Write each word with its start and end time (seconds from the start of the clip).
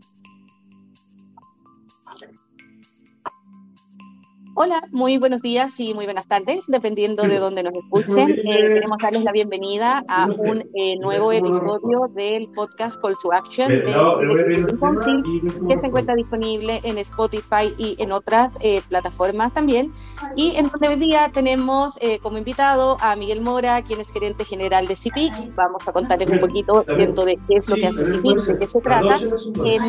Thank 0.00 0.26
you. 0.26 0.47
Hola, 4.60 4.82
muy 4.90 5.18
buenos 5.18 5.40
días 5.40 5.78
y 5.78 5.94
muy 5.94 6.04
buenas 6.04 6.26
tardes, 6.26 6.64
dependiendo 6.66 7.22
de 7.22 7.38
dónde 7.38 7.62
nos 7.62 7.72
escuchen. 7.74 8.30
Eh, 8.30 8.42
queremos 8.44 8.98
darles 9.00 9.22
la 9.22 9.30
bienvenida 9.30 10.02
a 10.08 10.26
un 10.36 10.62
eh, 10.74 10.98
nuevo 10.98 11.30
episodio 11.30 12.10
del 12.12 12.50
podcast 12.56 13.00
Call 13.00 13.14
to 13.22 13.32
Action 13.32 13.68
de 13.68 13.84
que 15.68 15.80
se 15.80 15.86
encuentra 15.86 16.16
disponible 16.16 16.80
en 16.82 16.98
Spotify 16.98 17.72
y 17.78 17.94
en 18.02 18.10
otras 18.10 18.58
eh, 18.60 18.82
plataformas 18.88 19.54
también. 19.54 19.92
Y 20.34 20.56
en 20.56 20.68
donde 20.68 20.88
hoy 20.88 20.96
día 20.96 21.30
tenemos 21.32 21.96
como 22.20 22.36
invitado 22.36 22.96
a 23.00 23.14
Miguel 23.14 23.40
Mora, 23.40 23.82
quien 23.82 24.00
es 24.00 24.12
gerente 24.12 24.44
general 24.44 24.88
de 24.88 24.96
CIPIX. 24.96 25.54
Vamos 25.54 25.86
a 25.86 25.92
contarles 25.92 26.30
un 26.30 26.40
poquito 26.40 26.84
dentro 26.84 27.24
de 27.24 27.38
qué 27.46 27.58
es 27.58 27.68
lo 27.68 27.76
que 27.76 27.86
hace 27.86 28.04
CIPIX, 28.04 28.46
de 28.48 28.58
qué 28.58 28.66
se 28.66 28.80
trata, 28.80 29.20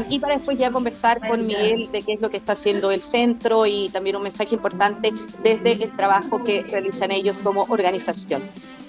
y 0.10 0.20
para 0.20 0.36
después 0.36 0.60
ya 0.60 0.72
conversar 0.72 1.28
con 1.28 1.48
Miguel 1.48 1.92
de 1.92 2.04
qué 2.04 2.14
es 2.14 2.22
lo 2.22 2.30
que 2.30 2.38
está 2.38 2.54
haciendo 2.54 2.92
el 2.92 3.02
centro 3.02 3.66
y 3.66 3.90
también 3.90 4.16
un 4.16 4.22
mensaje 4.22 4.59
importante 4.60 5.14
desde 5.42 5.72
el 5.72 5.96
trabajo 5.96 6.44
que 6.44 6.62
realizan 6.64 7.12
ellos 7.12 7.42
como 7.42 7.62
organización. 7.70 8.42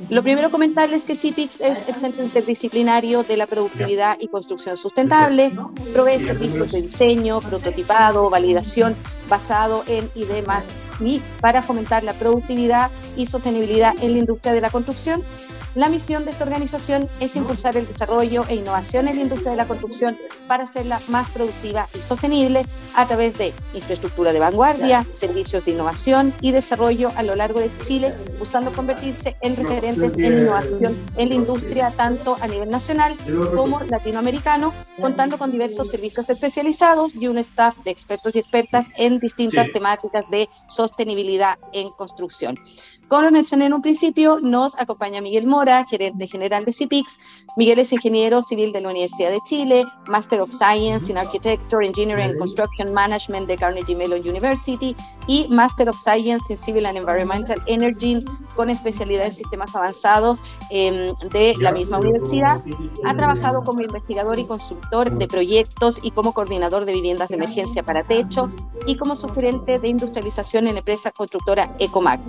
Lo 0.09 0.23
primero 0.23 0.51
comentarles 0.51 1.05
que 1.05 1.15
CIPIX 1.15 1.61
es 1.61 1.83
el 1.87 1.95
Centro 1.95 2.25
Interdisciplinario 2.25 3.23
de 3.23 3.37
la 3.37 3.47
Productividad 3.47 4.17
y 4.19 4.27
Construcción 4.29 4.77
Sustentable, 4.77 5.53
provee 5.93 6.19
servicios 6.19 6.73
de 6.73 6.83
diseño, 6.83 7.41
prototipado, 7.41 8.29
validación 8.31 8.97
basado 9.29 9.85
en 9.87 10.11
y 10.15 10.25
demás 10.25 10.67
y 10.99 11.23
para 11.41 11.63
fomentar 11.63 12.03
la 12.03 12.15
productividad 12.15 12.91
y 13.17 13.27
sostenibilidad 13.27 13.95
en 14.03 14.15
la 14.15 14.19
industria 14.19 14.53
de 14.53 14.61
la 14.61 14.71
construcción 14.71 15.23
la 15.75 15.89
misión 15.89 16.25
de 16.25 16.33
esta 16.33 16.45
organización 16.45 17.09
es 17.21 17.37
impulsar 17.37 17.77
el 17.77 17.87
desarrollo 17.87 18.45
e 18.49 18.57
innovación 18.57 19.07
en 19.07 19.17
la 19.17 19.23
industria 19.23 19.53
de 19.53 19.57
la 19.57 19.67
construcción 19.67 20.17
para 20.49 20.65
hacerla 20.65 21.01
más 21.09 21.29
productiva 21.31 21.89
y 21.95 22.01
sostenible 22.01 22.67
a 22.95 23.07
través 23.07 23.39
de 23.39 23.55
infraestructura 23.75 24.33
de 24.33 24.41
vanguardia, 24.41 25.07
servicios 25.11 25.65
de 25.65 25.73
innovación 25.73 26.35
y 26.41 26.51
desarrollo 26.51 27.13
a 27.17 27.23
lo 27.23 27.37
largo 27.37 27.61
de 27.61 27.71
Chile, 27.83 28.13
buscando 28.39 28.73
convertirse 28.73 29.37
en 29.43 29.57
referentes 29.57 30.13
en 30.19 30.39
innovación 30.39 30.99
en 31.17 31.29
la 31.29 31.35
industria 31.35 31.93
tanto 31.97 32.37
a 32.41 32.49
nivel 32.49 32.69
nacional 32.69 33.15
como 33.55 33.81
latinoamericano, 33.85 34.73
contando 35.01 35.39
con 35.39 35.53
diversos 35.53 35.89
servicios 35.89 36.29
especializados 36.29 37.15
y 37.15 37.29
un 37.29 37.39
staff 37.39 37.79
de 37.85 37.93
expertos 37.93 38.35
y 38.35 38.41
expertas 38.41 38.89
en 38.97 39.21
distintas 39.21 39.71
temáticas 39.73 40.29
de 40.31 40.49
sostenibilidad 40.69 41.59
en 41.73 41.89
construcción. 41.91 42.59
Como 43.11 43.23
lo 43.23 43.33
mencioné 43.33 43.65
en 43.65 43.75
un 43.75 43.83
principio, 43.83 44.39
nos 44.41 44.79
acompaña 44.79 45.21
Miguel 45.21 45.45
Mora, 45.45 45.85
gerente 45.85 46.29
general 46.29 46.65
de 46.65 46.73
CIPIX. 46.73 47.19
Miguel 47.57 47.81
es 47.81 47.93
ingeniero 47.93 48.41
civil 48.41 48.73
de 48.73 48.81
la 48.81 48.91
Universidad 48.91 49.31
de 49.31 49.41
Chile, 49.45 49.85
Master 50.07 50.41
of 50.41 50.53
Science 50.53 51.11
in 51.11 51.19
Architecture, 51.19 51.85
Engineering 51.85 52.31
and 52.31 52.39
Construction 52.39 52.95
Management 52.95 53.49
de 53.49 53.57
Carnegie 53.57 53.97
Mellon 53.97 54.21
University 54.21 54.95
y 55.27 55.45
Master 55.51 55.89
of 55.89 55.97
Science 55.97 56.53
in 56.53 56.57
Civil 56.57 56.87
and 56.87 56.99
Environmental 56.99 57.61
Energy 57.67 58.21
con 58.55 58.71
especialidad 58.71 59.27
en 59.27 59.33
sistemas 59.33 59.75
avanzados 59.75 60.41
em, 60.71 61.13
de 61.33 61.57
la 61.59 61.73
misma 61.73 61.99
universidad. 61.99 62.63
Ha 63.07 63.17
trabajado 63.17 63.65
como 63.65 63.81
investigador 63.81 64.39
y 64.39 64.45
consultor 64.45 65.11
de 65.19 65.27
proyectos 65.27 65.99
y 66.05 66.13
como 66.13 66.33
coordinador 66.33 66.85
de 66.85 66.93
viviendas 66.93 67.31
de 67.31 67.35
emergencia 67.35 67.83
para 67.83 68.05
techo 68.05 68.49
y 68.87 68.97
como 68.97 69.17
sugerente 69.17 69.81
de 69.81 69.89
industrialización 69.89 70.69
en 70.69 70.75
la 70.75 70.79
empresa 70.79 71.11
constructora 71.11 71.75
Ecomac. 71.81 72.21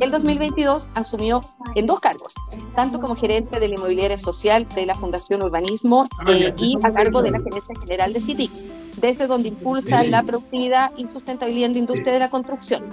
El 0.00 0.10
2022 0.22 0.88
asumió 0.94 1.40
en 1.74 1.86
dos 1.86 1.98
cargos, 1.98 2.34
tanto 2.76 3.00
como 3.00 3.16
gerente 3.16 3.58
de 3.58 3.68
la 3.68 3.74
inmobiliaria 3.74 4.18
social 4.18 4.66
de 4.74 4.86
la 4.86 4.94
Fundación 4.94 5.42
Urbanismo 5.42 6.06
eh, 6.28 6.54
y 6.58 6.76
a 6.82 6.92
cargo 6.92 7.22
de 7.22 7.30
la 7.30 7.40
Gerencia 7.40 7.74
General 7.80 8.12
de 8.12 8.20
CIPIX, 8.20 8.64
desde 8.98 9.26
donde 9.26 9.48
impulsa 9.48 10.04
la 10.04 10.22
productividad 10.22 10.92
y 10.96 11.08
sustentabilidad 11.12 11.66
en 11.66 11.72
la 11.72 11.78
industria 11.80 12.12
de 12.12 12.18
la 12.20 12.30
construcción. 12.30 12.84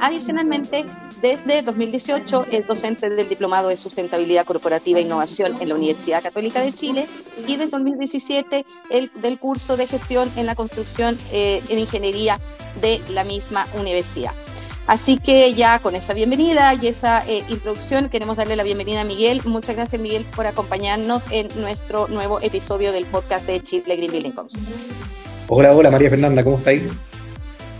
Adicionalmente, 0.00 0.86
desde 1.20 1.62
2018 1.62 2.46
es 2.52 2.66
docente 2.66 3.10
del 3.10 3.28
Diplomado 3.28 3.68
de 3.68 3.76
Sustentabilidad 3.76 4.46
Corporativa 4.46 5.00
e 5.00 5.02
Innovación 5.02 5.56
en 5.60 5.70
la 5.70 5.74
Universidad 5.74 6.22
Católica 6.22 6.60
de 6.60 6.72
Chile 6.72 7.08
y 7.48 7.56
desde 7.56 7.72
2017 7.72 8.64
el 8.90 9.10
del 9.20 9.40
curso 9.40 9.76
de 9.76 9.88
gestión 9.88 10.30
en 10.36 10.46
la 10.46 10.54
construcción 10.54 11.18
eh, 11.32 11.60
en 11.68 11.80
ingeniería 11.80 12.38
de 12.80 13.00
la 13.10 13.24
misma 13.24 13.66
universidad. 13.76 14.32
Así 14.88 15.18
que 15.18 15.52
ya 15.52 15.80
con 15.80 15.94
esa 15.94 16.14
bienvenida 16.14 16.72
y 16.72 16.86
esa 16.86 17.22
eh, 17.26 17.44
introducción 17.50 18.08
queremos 18.08 18.38
darle 18.38 18.56
la 18.56 18.62
bienvenida 18.62 19.02
a 19.02 19.04
Miguel. 19.04 19.42
Muchas 19.44 19.76
gracias 19.76 20.00
Miguel 20.00 20.24
por 20.34 20.46
acompañarnos 20.46 21.26
en 21.30 21.48
nuestro 21.60 22.08
nuevo 22.08 22.40
episodio 22.40 22.90
del 22.90 23.04
podcast 23.04 23.46
de 23.46 23.60
Chile 23.60 23.96
Green 23.96 24.10
Building 24.10 24.30
Council. 24.30 24.62
Hola, 25.48 25.72
hola 25.72 25.90
María 25.90 26.08
Fernanda, 26.08 26.42
¿cómo 26.42 26.56
estáis? 26.56 26.84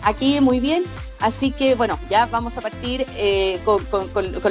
Aquí 0.03 0.39
muy 0.43 0.61
bien. 0.61 0.85
Así 1.19 1.51
que 1.51 1.75
bueno, 1.75 1.99
ya 2.11 2.27
vamos 2.27 2.59
a 2.59 2.61
partir 2.61 3.07
eh, 3.17 3.59
con, 3.65 3.83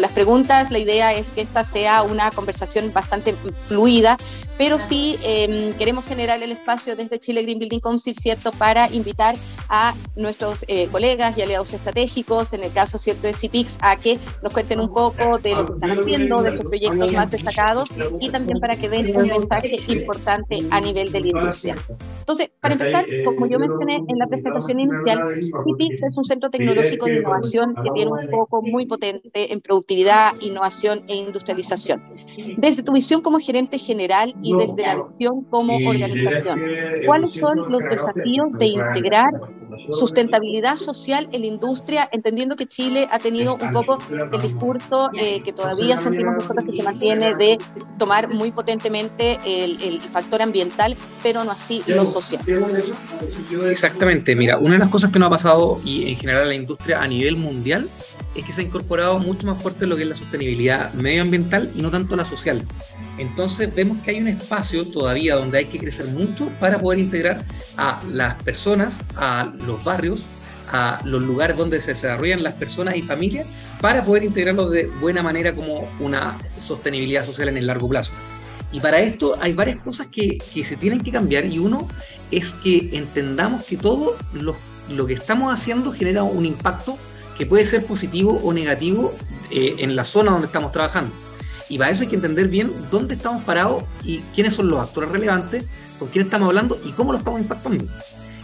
las 0.02 0.12
preguntas. 0.12 0.72
La 0.72 0.80
idea 0.80 1.14
es 1.14 1.30
que 1.30 1.42
esta 1.42 1.64
sea 1.64 2.02
una 2.02 2.32
conversación 2.32 2.92
bastante 2.92 3.36
fluida, 3.68 4.18
pero 4.58 4.80
sí 4.80 5.18
em, 5.24 5.74
queremos 5.74 6.08
generar 6.08 6.42
el 6.42 6.52
espacio 6.52 6.96
desde 6.96 7.20
Chile 7.20 7.44
Green 7.44 7.60
Building 7.60 7.80
Council, 7.80 8.16
¿cierto?, 8.16 8.52
para 8.52 8.92
invitar 8.92 9.36
a 9.70 9.94
nuestros 10.16 10.66
eh, 10.68 10.88
colegas 10.88 11.38
y 11.38 11.42
aliados 11.42 11.74
estratégicos, 11.74 12.54
en 12.54 12.64
el 12.64 12.72
caso, 12.72 12.98
¿cierto?, 12.98 13.28
de 13.28 13.34
CIPIX, 13.34 13.78
a 13.82 13.96
que 13.96 14.18
nos 14.42 14.52
cuenten 14.54 14.80
un 14.80 14.88
poco 14.88 15.38
de 15.38 15.56
lo 15.56 15.66
que 15.66 15.74
están 15.74 15.92
haciendo, 15.92 16.42
de 16.42 16.58
sus 16.58 16.70
proyectos 16.70 17.12
más 17.14 17.32
destacados 17.32 17.90
y 18.20 18.30
también 18.30 18.60
para 18.60 18.76
que 18.76 18.90
den 18.90 19.16
un 19.16 19.28
mensaje 19.28 19.80
importante 19.88 20.58
a 20.72 20.82
nivel 20.82 21.12
de 21.12 21.20
la 21.22 21.28
industria. 21.28 21.76
Entonces, 22.20 22.50
para 22.60 22.74
empezar, 22.74 23.06
como 23.24 23.48
yo 23.48 23.60
mencioné 23.60 23.96
en 23.96 24.18
la 24.18 24.28
presentación 24.28 24.80
inicial, 24.80 25.20
CIPIX 25.64 26.04
es 26.04 26.18
un 26.18 26.26
centro 26.26 26.50
tecnológico 26.50 27.06
de 27.06 27.20
innovación 27.20 27.76
que 27.76 27.90
tiene 27.96 28.12
un 28.12 28.30
foco 28.30 28.62
muy 28.62 28.86
potente 28.86 29.54
en 29.54 29.62
productividad, 29.62 30.34
innovación 30.42 31.04
e 31.08 31.16
industrialización. 31.16 32.04
Desde 32.58 32.84
tu 32.84 32.92
visión 32.92 33.22
como 33.22 33.40
gerente 33.40 33.78
general 33.78 34.34
y 34.48 34.58
desde 34.58 34.84
la 34.84 35.04
visión 35.04 35.44
como 35.50 35.76
organización, 35.76 36.62
¿cuáles 37.06 37.34
son 37.34 37.72
los 37.72 37.82
desafíos 37.90 38.48
de 38.60 38.68
integrar 38.68 39.32
sustentabilidad 39.92 40.76
social 40.76 41.30
en 41.32 41.42
la 41.42 41.48
industria, 41.48 42.10
entendiendo 42.12 42.56
que 42.56 42.66
Chile 42.66 43.08
ha 43.12 43.20
tenido 43.20 43.56
un 43.56 43.72
poco 43.72 43.98
el 44.10 44.42
discurso 44.42 45.10
eh, 45.20 45.42
que 45.42 45.54
todavía 45.54 45.98
sentimos 45.98 46.36
nosotros 46.36 46.66
que 46.66 46.78
se 46.78 46.84
mantiene 46.84 47.36
de 47.36 47.58
tomar 47.98 48.34
muy 48.34 48.52
potentemente 48.52 49.38
el, 49.46 49.82
el 49.82 50.02
factor 50.02 50.42
ambiental, 50.42 50.96
pero 51.24 51.44
no 51.44 51.52
así 51.52 51.84
lo 51.88 52.06
social? 52.06 52.42
Exactamente, 53.70 54.36
mira, 54.36 54.58
una 54.58 54.74
de 54.74 54.80
las 54.80 54.90
cosas 54.90 55.12
que 55.12 55.20
nos 55.20 55.28
ha 55.28 55.32
pasado 55.32 55.80
y 55.84 56.10
en 56.10 56.18
general 56.18 56.48
la 56.48 56.56
industria 56.56 57.02
a 57.02 57.08
nivel 57.08 57.38
mundial 57.38 57.90
es 58.36 58.46
que 58.46 58.52
se 58.52 58.62
ha 58.62 58.64
incorporado 58.64 59.20
mucho 59.20 59.48
más 59.48 59.62
fuerte 59.62 59.88
lo 59.88 59.96
que 59.96 60.04
es 60.04 60.10
la 60.10 60.16
sostenibilidad 60.16 60.94
medioambiental 60.94 61.70
y 61.76 61.82
no 61.82 61.90
tanto 61.90 62.16
la 62.16 62.26
social. 62.26 62.64
Entonces 63.18 63.74
vemos 63.74 64.04
que 64.04 64.12
hay 64.12 64.22
un 64.22 64.28
espacio 64.38 64.88
todavía 64.88 65.36
donde 65.36 65.60
hay 65.60 65.66
que 65.66 65.80
crecer 65.80 66.08
mucho 66.08 66.50
para 66.60 66.80
poder 66.80 67.00
integrar 67.00 67.44
a 67.78 68.02
las 68.10 68.42
personas, 68.44 68.96
a 69.16 69.52
los 69.66 69.84
barrios, 69.84 70.26
a 70.72 71.00
los 71.04 71.22
lugares 71.22 71.58
donde 71.58 71.82
se 71.82 71.94
desarrollan 71.94 72.44
las 72.44 72.54
personas 72.54 72.96
y 72.96 73.02
familias, 73.02 73.48
para 73.82 74.04
poder 74.04 74.24
integrarlos 74.24 74.72
de 74.72 74.88
buena 75.00 75.22
manera 75.22 75.54
como 75.54 75.88
una 76.00 76.38
sostenibilidad 76.58 77.26
social 77.26 77.50
en 77.50 77.58
el 77.58 77.68
largo 77.68 77.88
plazo. 77.88 78.12
Y 78.72 78.80
para 78.80 79.00
esto 79.00 79.36
hay 79.40 79.54
varias 79.54 79.78
cosas 79.78 80.08
que, 80.08 80.38
que 80.54 80.64
se 80.64 80.76
tienen 80.76 81.00
que 81.00 81.12
cambiar 81.12 81.46
y 81.46 81.58
uno 81.58 81.88
es 82.32 82.54
que 82.54 82.90
entendamos 82.98 83.64
que 83.64 83.78
todo 83.78 84.18
lo, 84.34 84.56
lo 84.90 85.06
que 85.06 85.14
estamos 85.14 85.54
haciendo 85.54 85.94
genera 85.94 86.24
un 86.24 86.46
impacto 86.46 86.98
que 87.38 87.46
puede 87.46 87.66
ser 87.66 87.86
positivo 87.86 88.40
o 88.44 88.52
negativo 88.52 89.14
eh, 89.52 89.76
en 89.80 89.96
la 89.96 90.04
zona 90.04 90.32
donde 90.32 90.48
estamos 90.48 90.72
trabajando. 90.72 91.14
Y 91.70 91.78
para 91.78 91.92
eso 91.92 92.04
hay 92.04 92.10
que 92.10 92.16
entender 92.16 92.48
bien 92.48 92.72
dónde 92.92 93.16
estamos 93.16 93.44
parados 93.44 93.84
y 94.04 94.20
quiénes 94.34 94.56
son 94.56 94.70
los 94.70 94.80
actores 94.80 95.12
relevantes, 95.12 95.66
con 96.00 96.08
quién 96.10 96.26
estamos 96.26 96.48
hablando 96.48 96.78
y 96.86 96.92
cómo 96.92 97.12
lo 97.12 97.18
estamos 97.18 97.42
impactando. 97.42 97.86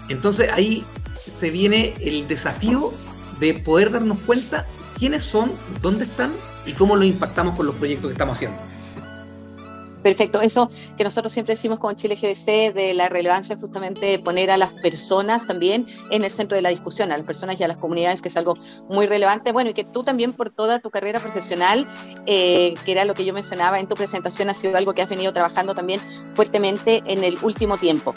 Entonces 0.10 0.52
ahí 0.52 0.84
se 1.26 1.50
viene 1.50 1.94
el 2.02 2.28
desafío 2.28 2.94
de 3.40 3.54
poder 3.54 3.92
darnos 3.92 4.20
cuenta 4.20 4.66
quiénes 4.98 5.24
son, 5.24 5.52
dónde 5.82 6.06
están 6.06 6.32
y 6.66 6.74
cómo 6.74 6.96
lo 6.96 7.04
impactamos 7.04 7.56
con 7.56 7.66
los 7.66 7.76
proyectos 7.76 8.08
que 8.08 8.14
estamos 8.14 8.38
haciendo. 8.38 8.58
Perfecto, 10.04 10.42
eso 10.42 10.70
que 10.98 11.06
nosotros 11.06 11.32
siempre 11.32 11.56
decimos 11.56 11.80
con 11.80 11.96
Chile 11.96 12.16
GBC 12.16 12.74
de 12.74 12.94
la 12.94 13.08
relevancia 13.08 13.56
justamente 13.56 14.06
de 14.06 14.20
poner 14.20 14.52
a 14.52 14.58
las 14.58 14.74
personas 14.74 15.48
también 15.48 15.88
en 16.12 16.26
el 16.26 16.30
centro 16.30 16.56
de 16.58 16.62
la 16.62 16.70
discusión, 16.70 17.12
a 17.12 17.18
las 17.18 17.26
personas 17.26 17.60
y 17.60 17.64
a 17.64 17.70
las 17.70 17.78
comunidades, 17.78 18.22
que 18.22 18.28
es 18.28 18.36
algo 18.36 18.56
muy 18.90 19.08
relevante. 19.08 19.54
Bueno, 19.54 19.70
y 19.70 19.74
que 19.74 19.86
tú 19.86 20.04
también 20.04 20.34
por 20.34 20.50
toda 20.50 20.80
tu 20.80 20.90
carrera 20.90 21.22
profesional, 21.22 21.88
eh, 22.26 22.74
que 22.86 22.92
era 22.92 23.06
lo 23.06 23.14
que 23.14 23.24
yo 23.24 23.34
mencionaba 23.34 23.80
en 23.80 23.88
tu 23.88 23.96
presentación, 23.96 24.50
ha 24.50 24.54
sido 24.54 24.76
algo 24.76 24.94
que 24.94 25.02
has 25.02 25.10
venido 25.10 25.32
trabajando 25.32 25.74
también 25.74 26.02
fuertemente 26.34 27.02
en 27.06 27.24
el 27.24 27.38
último 27.42 27.78
tiempo. 27.78 28.14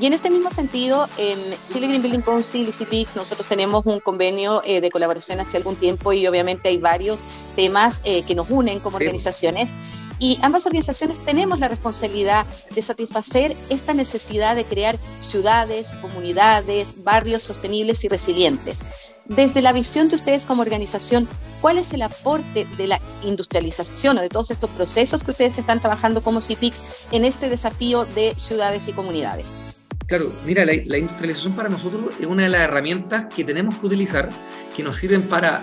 Y 0.00 0.06
en 0.06 0.12
este 0.12 0.30
mismo 0.30 0.50
sentido, 0.50 1.08
en 1.18 1.38
Chile 1.68 1.86
Green 1.86 2.02
Building 2.02 2.20
Council 2.22 2.68
y 2.68 2.72
CPX, 2.72 3.14
nosotros 3.14 3.46
tenemos 3.46 3.86
un 3.86 4.00
convenio 4.00 4.60
eh, 4.64 4.80
de 4.80 4.90
colaboración 4.90 5.38
hace 5.38 5.56
algún 5.56 5.76
tiempo 5.76 6.12
y 6.12 6.26
obviamente 6.26 6.68
hay 6.68 6.78
varios 6.78 7.20
temas 7.54 8.00
eh, 8.04 8.22
que 8.22 8.34
nos 8.34 8.50
unen 8.50 8.80
como 8.80 8.96
organizaciones. 8.96 9.72
Y 10.18 10.38
ambas 10.42 10.66
organizaciones 10.66 11.24
tenemos 11.24 11.60
la 11.60 11.68
responsabilidad 11.68 12.46
de 12.74 12.82
satisfacer 12.82 13.56
esta 13.70 13.94
necesidad 13.94 14.56
de 14.56 14.64
crear 14.64 14.98
ciudades, 15.20 15.92
comunidades, 16.00 16.96
barrios 17.04 17.42
sostenibles 17.42 18.04
y 18.04 18.08
resilientes. 18.08 18.84
Desde 19.26 19.60
la 19.60 19.74
visión 19.74 20.08
de 20.08 20.16
ustedes 20.16 20.46
como 20.46 20.62
organización, 20.62 21.28
¿cuál 21.60 21.76
es 21.76 21.92
el 21.92 22.02
aporte 22.02 22.66
de 22.78 22.86
la 22.86 22.98
industrialización 23.22 24.16
o 24.16 24.22
de 24.22 24.30
todos 24.30 24.50
estos 24.50 24.70
procesos 24.70 25.22
que 25.22 25.32
ustedes 25.32 25.58
están 25.58 25.80
trabajando 25.80 26.22
como 26.22 26.40
CIPIX 26.40 26.82
en 27.12 27.26
este 27.26 27.50
desafío 27.50 28.06
de 28.06 28.34
ciudades 28.38 28.88
y 28.88 28.92
comunidades? 28.92 29.58
Claro, 30.06 30.32
mira, 30.46 30.64
la, 30.64 30.72
industrialización 30.72 31.52
para 31.52 31.68
nosotros 31.68 32.14
es 32.18 32.26
una 32.26 32.44
de 32.44 32.48
las 32.48 32.62
herramientas 32.62 33.26
que 33.26 33.44
tenemos 33.44 33.76
que 33.76 33.86
utilizar 33.86 34.30
que 34.74 34.82
nos 34.82 34.96
sirven 34.96 35.20
para 35.20 35.62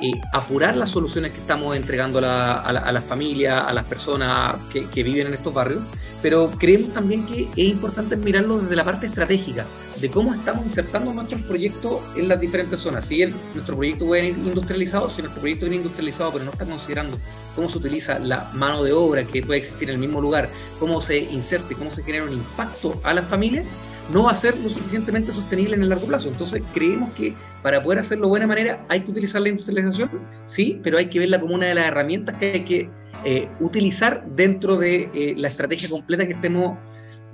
eh, 0.00 0.10
apurar 0.32 0.76
las 0.76 0.90
soluciones 0.90 1.32
que 1.32 1.38
estamos 1.38 1.76
entregando 1.76 2.18
a, 2.18 2.92
las 2.92 3.04
familias, 3.04 3.66
a 3.66 3.72
las 3.72 3.84
personas 3.84 4.56
que, 4.72 4.86
que 4.86 5.02
viven 5.02 5.28
en 5.28 5.34
estos 5.34 5.52
barrios, 5.52 5.82
pero 6.22 6.50
creemos 6.58 6.92
también 6.92 7.26
que 7.26 7.42
es 7.44 7.68
importante 7.68 8.16
mirarlo 8.16 8.58
desde 8.58 8.76
la 8.76 8.84
parte 8.84 9.06
estratégica, 9.06 9.64
de 10.00 10.10
cómo 10.10 10.34
estamos 10.34 10.64
insertando 10.64 11.12
nuestros 11.12 11.42
proyectos 11.42 12.00
en 12.16 12.28
las 12.28 12.40
diferentes 12.40 12.80
zonas. 12.80 13.06
Si 13.06 13.16
bien 13.16 13.34
nuestro 13.54 13.76
proyecto 13.76 14.06
puede 14.06 14.28
ir 14.28 14.38
industrializado, 14.38 15.08
si 15.08 15.22
nuestro 15.22 15.40
proyecto 15.40 15.66
viene 15.66 15.76
industrializado, 15.76 16.32
pero 16.32 16.44
no 16.44 16.52
está 16.52 16.64
considerando 16.64 17.18
cómo 17.54 17.68
se 17.68 17.78
utiliza 17.78 18.18
la 18.18 18.50
mano 18.54 18.82
de 18.82 18.92
obra 18.92 19.24
que 19.24 19.42
puede 19.42 19.60
existir 19.60 19.88
en 19.88 19.96
el 19.96 20.00
mismo 20.00 20.20
lugar, 20.20 20.48
cómo 20.78 21.00
se 21.00 21.18
inserte, 21.18 21.74
cómo 21.74 21.92
se 21.92 22.02
genera 22.02 22.24
un 22.24 22.32
impacto 22.32 23.00
a 23.02 23.12
las 23.12 23.26
familias, 23.26 23.66
no 24.12 24.24
va 24.24 24.32
a 24.32 24.34
ser 24.34 24.58
lo 24.58 24.68
suficientemente 24.68 25.32
sostenible 25.32 25.76
en 25.76 25.82
el 25.82 25.88
largo 25.88 26.06
plazo. 26.06 26.28
Entonces 26.28 26.62
creemos 26.74 27.12
que 27.14 27.34
para 27.62 27.82
poder 27.82 28.00
hacerlo 28.00 28.26
de 28.26 28.30
buena 28.30 28.46
manera 28.46 28.84
hay 28.88 29.02
que 29.02 29.10
utilizar 29.10 29.42
la 29.42 29.50
industrialización, 29.50 30.10
sí, 30.44 30.80
pero 30.82 30.98
hay 30.98 31.06
que 31.06 31.18
verla 31.18 31.40
como 31.40 31.54
una 31.54 31.66
de 31.66 31.74
las 31.74 31.86
herramientas 31.86 32.36
que 32.38 32.52
hay 32.52 32.64
que 32.64 32.90
eh, 33.24 33.48
utilizar 33.60 34.24
dentro 34.34 34.76
de 34.76 35.10
eh, 35.14 35.34
la 35.36 35.48
estrategia 35.48 35.88
completa 35.88 36.26
que 36.26 36.32
estemos 36.32 36.78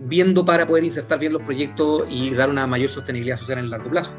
viendo 0.00 0.44
para 0.44 0.66
poder 0.66 0.84
insertar 0.84 1.18
bien 1.18 1.32
los 1.32 1.42
proyectos 1.42 2.04
y 2.10 2.30
dar 2.30 2.50
una 2.50 2.66
mayor 2.66 2.90
sostenibilidad 2.90 3.38
social 3.38 3.58
en 3.58 3.64
el 3.64 3.70
largo 3.70 3.90
plazo. 3.90 4.12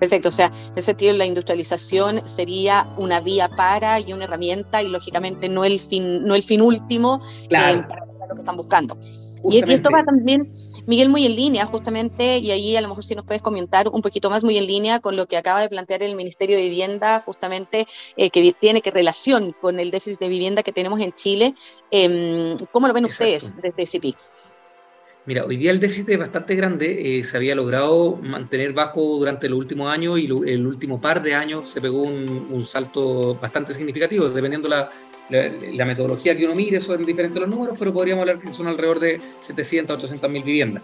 Perfecto, 0.00 0.28
o 0.28 0.32
sea, 0.32 0.46
en 0.46 0.72
ese 0.76 0.86
sentido 0.86 1.12
la 1.14 1.26
industrialización 1.26 2.26
sería 2.26 2.88
una 2.96 3.20
vía 3.20 3.48
para 3.48 3.98
y 3.98 4.12
una 4.12 4.24
herramienta 4.24 4.80
y 4.80 4.88
lógicamente 4.88 5.48
no 5.48 5.64
el 5.64 5.80
fin, 5.80 6.24
no 6.24 6.36
el 6.36 6.42
fin 6.42 6.62
último 6.62 7.20
eh, 7.42 7.48
para 7.48 8.06
lo 8.28 8.34
que 8.34 8.40
están 8.40 8.56
buscando. 8.56 8.96
Y, 9.44 9.58
esto 9.70 9.90
va 9.90 10.04
también, 10.04 10.52
Miguel, 10.86 11.08
muy 11.08 11.26
en 11.26 11.36
línea, 11.36 11.66
justamente, 11.66 12.38
y 12.38 12.50
ahí 12.50 12.76
a 12.76 12.80
lo 12.80 12.88
mejor 12.88 13.04
si 13.04 13.14
nos 13.14 13.24
puedes 13.24 13.42
comentar 13.42 13.88
un 13.88 14.02
poquito 14.02 14.30
más, 14.30 14.44
muy 14.44 14.58
en 14.58 14.66
línea 14.66 15.00
con 15.00 15.16
lo 15.16 15.26
que 15.26 15.36
acaba 15.36 15.60
de 15.60 15.68
plantear 15.68 16.02
el 16.02 16.16
Ministerio 16.16 16.56
de 16.56 16.62
Vivienda, 16.62 17.20
justamente, 17.20 17.86
eh, 18.16 18.30
que 18.30 18.52
tiene 18.58 18.80
que 18.80 18.90
relación 18.90 19.54
con 19.60 19.80
el 19.80 19.90
déficit 19.90 20.20
de 20.20 20.28
vivienda 20.28 20.62
que 20.62 20.72
tenemos 20.72 21.00
en 21.00 21.12
Chile. 21.12 21.54
Eh, 21.90 22.56
¿Cómo 22.72 22.88
lo 22.88 22.94
ven 22.94 23.04
ustedes 23.04 23.54
desde 23.62 23.86
CIPIX? 23.86 24.30
Mira, 25.28 25.44
hoy 25.44 25.58
día 25.58 25.72
el 25.72 25.78
déficit 25.78 26.08
es 26.08 26.18
bastante 26.18 26.54
grande, 26.54 27.18
eh, 27.18 27.22
se 27.22 27.36
había 27.36 27.54
logrado 27.54 28.16
mantener 28.16 28.72
bajo 28.72 29.18
durante 29.18 29.46
los 29.50 29.58
últimos 29.58 29.92
años 29.92 30.18
y 30.18 30.24
el 30.24 30.66
último 30.66 31.02
par 31.02 31.22
de 31.22 31.34
años 31.34 31.68
se 31.68 31.82
pegó 31.82 32.00
un, 32.00 32.64
salto 32.64 33.34
bastante 33.34 33.74
significativo, 33.74 34.30
dependiendo 34.30 34.70
la, 34.70 34.88
la, 35.28 35.84
metodología 35.84 36.36
que 36.36 36.44
uno 36.44 36.54
mire, 36.54 36.80
son 36.80 37.04
diferentes 37.04 37.40
los 37.40 37.48
números, 37.48 37.76
pero 37.78 37.92
podríamos 37.92 38.22
hablar 38.22 38.40
que 38.40 38.52
son 38.52 38.66
alrededor 38.66 39.00
de 39.00 39.20
700, 39.40 39.96
800 39.96 40.30
mil 40.30 40.42
viviendas. 40.42 40.82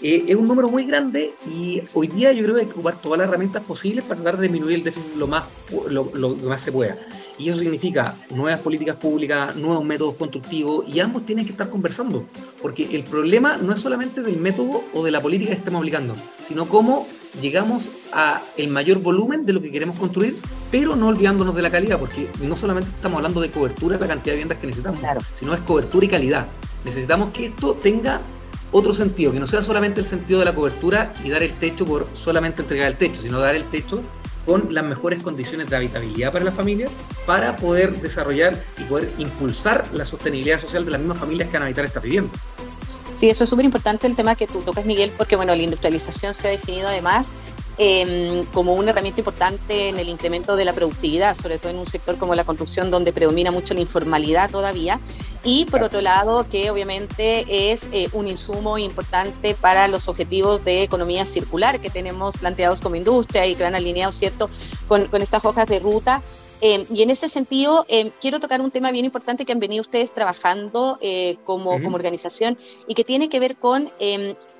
Eh, 0.00 0.24
es 0.28 0.36
un 0.36 0.46
número 0.46 0.68
muy 0.68 0.84
grande 0.84 1.34
y 1.50 1.82
hoy 1.92 2.06
día 2.06 2.32
yo 2.32 2.44
creo 2.44 2.54
que 2.54 2.60
hay 2.62 2.66
que 2.66 2.72
ocupar 2.72 3.00
todas 3.00 3.18
las 3.18 3.28
herramientas 3.28 3.64
posibles 3.64 4.04
para 4.04 4.20
tratar 4.20 4.40
de 4.40 4.46
disminuir 4.46 4.76
el 4.76 4.84
déficit 4.84 5.16
lo 5.16 5.26
más, 5.26 5.44
lo, 5.90 6.04
lo 6.14 6.36
más 6.36 6.62
se 6.62 6.70
pueda. 6.70 6.96
Y 7.38 7.48
eso 7.48 7.58
significa 7.60 8.14
nuevas 8.34 8.60
políticas 8.60 8.96
públicas, 8.96 9.54
nuevos 9.54 9.84
métodos 9.84 10.16
constructivos, 10.16 10.84
y 10.88 11.00
ambos 11.00 11.24
tienen 11.24 11.44
que 11.44 11.52
estar 11.52 11.70
conversando, 11.70 12.26
porque 12.60 12.88
el 12.96 13.04
problema 13.04 13.56
no 13.56 13.72
es 13.72 13.80
solamente 13.80 14.22
del 14.22 14.38
método 14.38 14.82
o 14.92 15.04
de 15.04 15.10
la 15.10 15.20
política 15.20 15.50
que 15.50 15.58
estamos 15.58 15.78
aplicando, 15.78 16.16
sino 16.42 16.66
cómo 16.68 17.06
llegamos 17.40 17.90
a 18.12 18.42
el 18.56 18.68
mayor 18.68 18.98
volumen 18.98 19.46
de 19.46 19.52
lo 19.52 19.62
que 19.62 19.70
queremos 19.70 19.98
construir, 19.98 20.36
pero 20.70 20.96
no 20.96 21.08
olvidándonos 21.08 21.54
de 21.54 21.62
la 21.62 21.70
calidad, 21.70 21.98
porque 21.98 22.28
no 22.42 22.56
solamente 22.56 22.90
estamos 22.90 23.18
hablando 23.18 23.40
de 23.40 23.50
cobertura 23.50 23.96
de 23.96 24.02
la 24.02 24.08
cantidad 24.08 24.32
de 24.32 24.36
viviendas 24.36 24.58
que 24.58 24.66
necesitamos, 24.66 25.00
sino 25.34 25.54
es 25.54 25.60
cobertura 25.60 26.06
y 26.06 26.08
calidad. 26.08 26.48
Necesitamos 26.84 27.30
que 27.30 27.46
esto 27.46 27.74
tenga 27.74 28.20
otro 28.70 28.92
sentido, 28.92 29.32
que 29.32 29.40
no 29.40 29.46
sea 29.46 29.62
solamente 29.62 30.00
el 30.00 30.06
sentido 30.06 30.40
de 30.40 30.44
la 30.44 30.54
cobertura 30.54 31.14
y 31.24 31.30
dar 31.30 31.42
el 31.42 31.52
techo 31.52 31.86
por 31.86 32.06
solamente 32.12 32.62
entregar 32.62 32.88
el 32.88 32.96
techo, 32.96 33.22
sino 33.22 33.38
dar 33.38 33.54
el 33.54 33.64
techo 33.64 34.02
con 34.48 34.72
las 34.72 34.82
mejores 34.82 35.22
condiciones 35.22 35.68
de 35.68 35.76
habitabilidad 35.76 36.32
para 36.32 36.42
las 36.42 36.54
familias 36.54 36.90
para 37.26 37.54
poder 37.56 38.00
desarrollar 38.00 38.58
y 38.78 38.84
poder 38.84 39.12
impulsar 39.18 39.86
la 39.92 40.06
sostenibilidad 40.06 40.58
social 40.58 40.86
de 40.86 40.90
las 40.92 41.00
mismas 41.00 41.18
familias 41.18 41.50
que 41.50 41.52
van 41.52 41.64
a 41.64 41.66
habitar 41.66 41.84
esta. 41.84 42.00
Sí, 43.14 43.28
eso 43.28 43.44
es 43.44 43.50
súper 43.50 43.66
importante 43.66 44.06
el 44.06 44.16
tema 44.16 44.36
que 44.36 44.46
tú 44.46 44.62
tocas, 44.62 44.86
Miguel, 44.86 45.12
porque 45.18 45.36
bueno, 45.36 45.54
la 45.54 45.62
industrialización 45.62 46.32
se 46.32 46.48
ha 46.48 46.50
definido 46.50 46.88
además 46.88 47.34
Em, 47.80 48.44
como 48.46 48.74
una 48.74 48.90
herramienta 48.90 49.20
importante 49.20 49.88
en 49.88 50.00
el 50.00 50.08
incremento 50.08 50.56
de 50.56 50.64
la 50.64 50.72
productividad, 50.72 51.36
sobre 51.36 51.58
todo 51.58 51.70
en 51.70 51.78
un 51.78 51.86
sector 51.86 52.18
como 52.18 52.34
la 52.34 52.42
construcción 52.42 52.90
donde 52.90 53.12
predomina 53.12 53.52
mucho 53.52 53.72
la 53.72 53.80
informalidad 53.80 54.50
todavía. 54.50 54.98
Y 55.44 55.64
por 55.66 55.84
otro 55.84 56.00
lado, 56.00 56.48
que 56.48 56.72
obviamente 56.72 57.70
es 57.70 57.88
eh, 57.92 58.08
un 58.12 58.26
insumo 58.26 58.78
importante 58.78 59.54
para 59.54 59.86
los 59.86 60.08
objetivos 60.08 60.64
de 60.64 60.82
economía 60.82 61.24
circular 61.24 61.80
que 61.80 61.88
tenemos 61.88 62.36
planteados 62.36 62.80
como 62.80 62.96
industria 62.96 63.46
y 63.46 63.54
que 63.54 63.62
van 63.62 63.76
alineados, 63.76 64.16
¿cierto?, 64.16 64.50
con, 64.88 65.04
con 65.06 65.22
estas 65.22 65.44
hojas 65.44 65.66
de 65.68 65.78
ruta 65.78 66.20
Em, 66.60 66.84
y 66.92 67.02
en 67.02 67.10
ese 67.10 67.28
sentido, 67.28 67.84
em, 67.88 68.10
quiero 68.20 68.40
tocar 68.40 68.60
un 68.60 68.70
tema 68.70 68.90
bien 68.90 69.04
importante 69.04 69.44
que 69.44 69.52
han 69.52 69.60
venido 69.60 69.82
ustedes 69.82 70.12
trabajando 70.12 70.98
eh, 71.00 71.36
como, 71.44 71.80
como, 71.82 71.94
organización 71.94 72.58
y 72.88 72.94
que 72.94 73.04
tiene 73.04 73.28
que 73.28 73.38
ver 73.38 73.56
con 73.56 73.92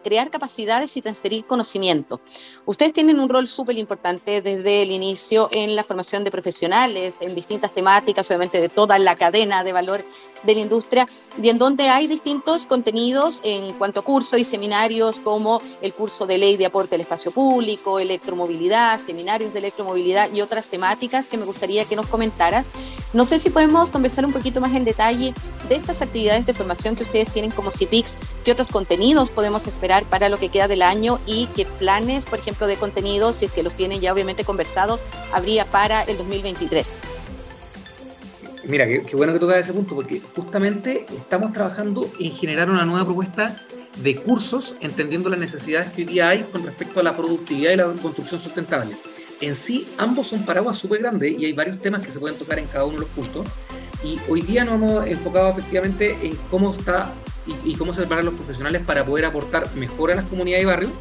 crear 0.02 0.30
capacidades 0.30 0.96
y 0.96 1.02
transferir 1.02 1.44
conocimiento. 1.44 2.20
Ustedes 2.66 2.92
tienen 2.92 3.20
un 3.20 3.28
rol 3.28 3.48
súper 3.48 3.76
importante 3.76 4.40
desde 4.42 4.82
el 4.82 4.90
inicio 4.90 5.48
en 5.50 5.76
la 5.76 5.84
formación 5.84 6.24
de 6.24 6.30
profesionales 6.30 7.22
en 7.22 7.34
distintas 7.34 7.72
temáticas, 7.72 8.28
obviamente 8.28 8.60
de 8.60 8.68
toda 8.68 8.98
la 8.98 9.16
cadena 9.16 9.64
de 9.64 9.72
valor 9.72 10.04
de 10.42 10.54
la 10.54 10.60
industria, 10.60 11.08
y 11.42 11.48
en 11.48 11.58
donde 11.58 11.88
hay 11.88 12.06
distintos 12.06 12.66
contenidos 12.66 13.40
en 13.44 13.74
cuanto 13.74 14.00
a 14.00 14.04
cursos 14.04 14.38
y 14.38 14.44
seminarios 14.44 15.20
como 15.20 15.60
el 15.82 15.94
curso 15.94 16.26
de 16.26 16.38
ley 16.38 16.56
de 16.56 16.66
aporte 16.66 16.94
al 16.94 17.00
espacio 17.00 17.30
público, 17.30 17.98
electromovilidad, 17.98 18.98
seminarios 18.98 19.52
de 19.52 19.58
electromovilidad 19.58 20.32
y 20.32 20.40
otras 20.40 20.66
temáticas 20.66 21.28
que 21.28 21.38
me 21.38 21.44
gustaría 21.44 21.84
que 21.84 21.96
nos 21.96 22.06
comentaras. 22.06 22.68
No 23.14 23.24
sé 23.24 23.38
si 23.38 23.48
podemos 23.48 23.90
conversar 23.90 24.26
un 24.26 24.34
poquito 24.34 24.60
más 24.60 24.74
en 24.74 24.84
detalle 24.84 25.32
de 25.68 25.74
estas 25.74 26.02
actividades 26.02 26.44
de 26.44 26.52
formación 26.52 26.94
que 26.94 27.04
ustedes 27.04 27.30
tienen 27.30 27.50
como 27.50 27.72
CIPIX, 27.72 28.18
qué 28.44 28.52
otros 28.52 28.68
contenidos 28.68 29.30
podemos 29.30 29.66
esperar 29.66 30.04
para 30.04 30.28
lo 30.28 30.38
que 30.38 30.50
queda 30.50 30.68
del 30.68 30.82
año 30.82 31.18
y 31.24 31.46
qué 31.56 31.64
planes, 31.64 32.26
por 32.26 32.38
ejemplo, 32.38 32.66
de 32.66 32.76
contenidos, 32.76 33.36
si 33.36 33.46
es 33.46 33.52
que 33.52 33.62
los 33.62 33.74
tienen 33.74 34.02
ya 34.02 34.12
obviamente 34.12 34.44
conversados, 34.44 35.00
habría 35.32 35.64
para 35.64 36.02
el 36.02 36.18
2023. 36.18 36.98
Mira, 38.64 38.86
qué, 38.86 39.16
bueno 39.16 39.32
que 39.32 39.38
tocas 39.38 39.56
ese 39.62 39.72
punto, 39.72 39.94
porque 39.94 40.20
justamente 40.36 41.06
estamos 41.16 41.54
trabajando 41.54 42.10
en 42.20 42.30
generar 42.32 42.68
una 42.68 42.84
nueva 42.84 43.06
propuesta 43.06 43.56
de 44.02 44.16
cursos, 44.16 44.76
entendiendo 44.80 45.30
las 45.30 45.40
necesidades 45.40 45.92
que 45.92 46.02
hoy 46.02 46.08
día 46.08 46.28
hay 46.28 46.42
con 46.42 46.62
respecto 46.62 47.00
a 47.00 47.02
la 47.02 47.16
productividad 47.16 47.72
y 47.72 47.76
la 47.76 47.84
construcción 47.84 48.38
sustentable 48.38 48.94
en 49.40 49.56
sí 49.56 49.86
ambos 49.98 50.28
son 50.28 50.44
paraguas 50.44 50.78
súper 50.78 51.00
grandes 51.00 51.34
y 51.38 51.44
hay 51.44 51.52
varios 51.52 51.78
temas 51.78 52.04
que 52.04 52.10
se 52.10 52.18
pueden 52.18 52.38
tocar 52.38 52.58
en 52.58 52.66
cada 52.66 52.84
uno 52.84 52.94
de 52.94 53.00
los 53.00 53.10
puntos. 53.10 53.46
Y 54.02 54.18
hoy 54.28 54.42
día 54.42 54.64
nos 54.64 54.74
hemos 54.74 55.06
enfocado 55.06 55.50
efectivamente 55.50 56.16
en 56.22 56.36
cómo 56.50 56.70
está 56.70 57.12
y, 57.64 57.74
cómo 57.76 57.92
se 57.92 58.00
preparan 58.00 58.26
los 58.26 58.34
profesionales 58.34 58.82
para 58.84 59.04
poder 59.04 59.24
aportar 59.24 59.74
mejor 59.74 60.12
a 60.12 60.16
las 60.16 60.26
comunidades 60.26 60.64
y 60.64 60.66
barrios, 60.66 60.92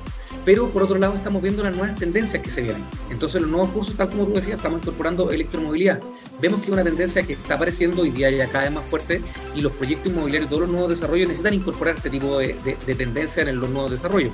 pero 0.46 0.70
por 0.70 0.84
otro 0.84 0.98
lado 0.98 1.14
estamos 1.16 1.42
viendo 1.42 1.62
las 1.62 1.76
nuevas 1.76 2.00
tendencias 2.00 2.42
que 2.42 2.50
se 2.50 2.62
vienen. 2.62 2.84
Entonces 3.10 3.42
los 3.42 3.52
nuevos 3.52 3.70
cursos, 3.72 3.98
tal 3.98 4.10
como 4.10 4.26
tú 4.26 4.34
decías, 4.34 4.58
estamos 4.58 4.82
incorporando 4.82 5.30
electromovilidad. 5.32 6.00
Vemos 6.40 6.62
que 6.62 6.68
es 6.68 6.72
una 6.72 6.84
tendencia 6.84 7.24
que 7.24 7.34
está 7.34 7.56
apareciendo 7.56 8.02
hoy 8.02 8.12
día 8.12 8.30
ya 8.32 8.48
cada 8.48 8.64
vez 8.64 8.74
más 8.74 8.86
fuerte 8.86 9.22
y 9.56 9.62
los 9.62 9.74
proyectos 9.74 10.12
inmobiliarios, 10.12 10.50
todos 10.50 10.62
los 10.62 10.72
nuevos 10.72 10.90
desarrollos 10.90 11.28
necesitan 11.28 11.54
incorporar 11.54 11.98
este 11.98 12.10
tipo 12.10 12.38
de, 12.38 12.56
de 12.64 12.96
tendencia 12.96 13.44
en 13.44 13.60
los 13.60 13.70
nuevos 13.70 13.92
desarrollos. 13.92 14.32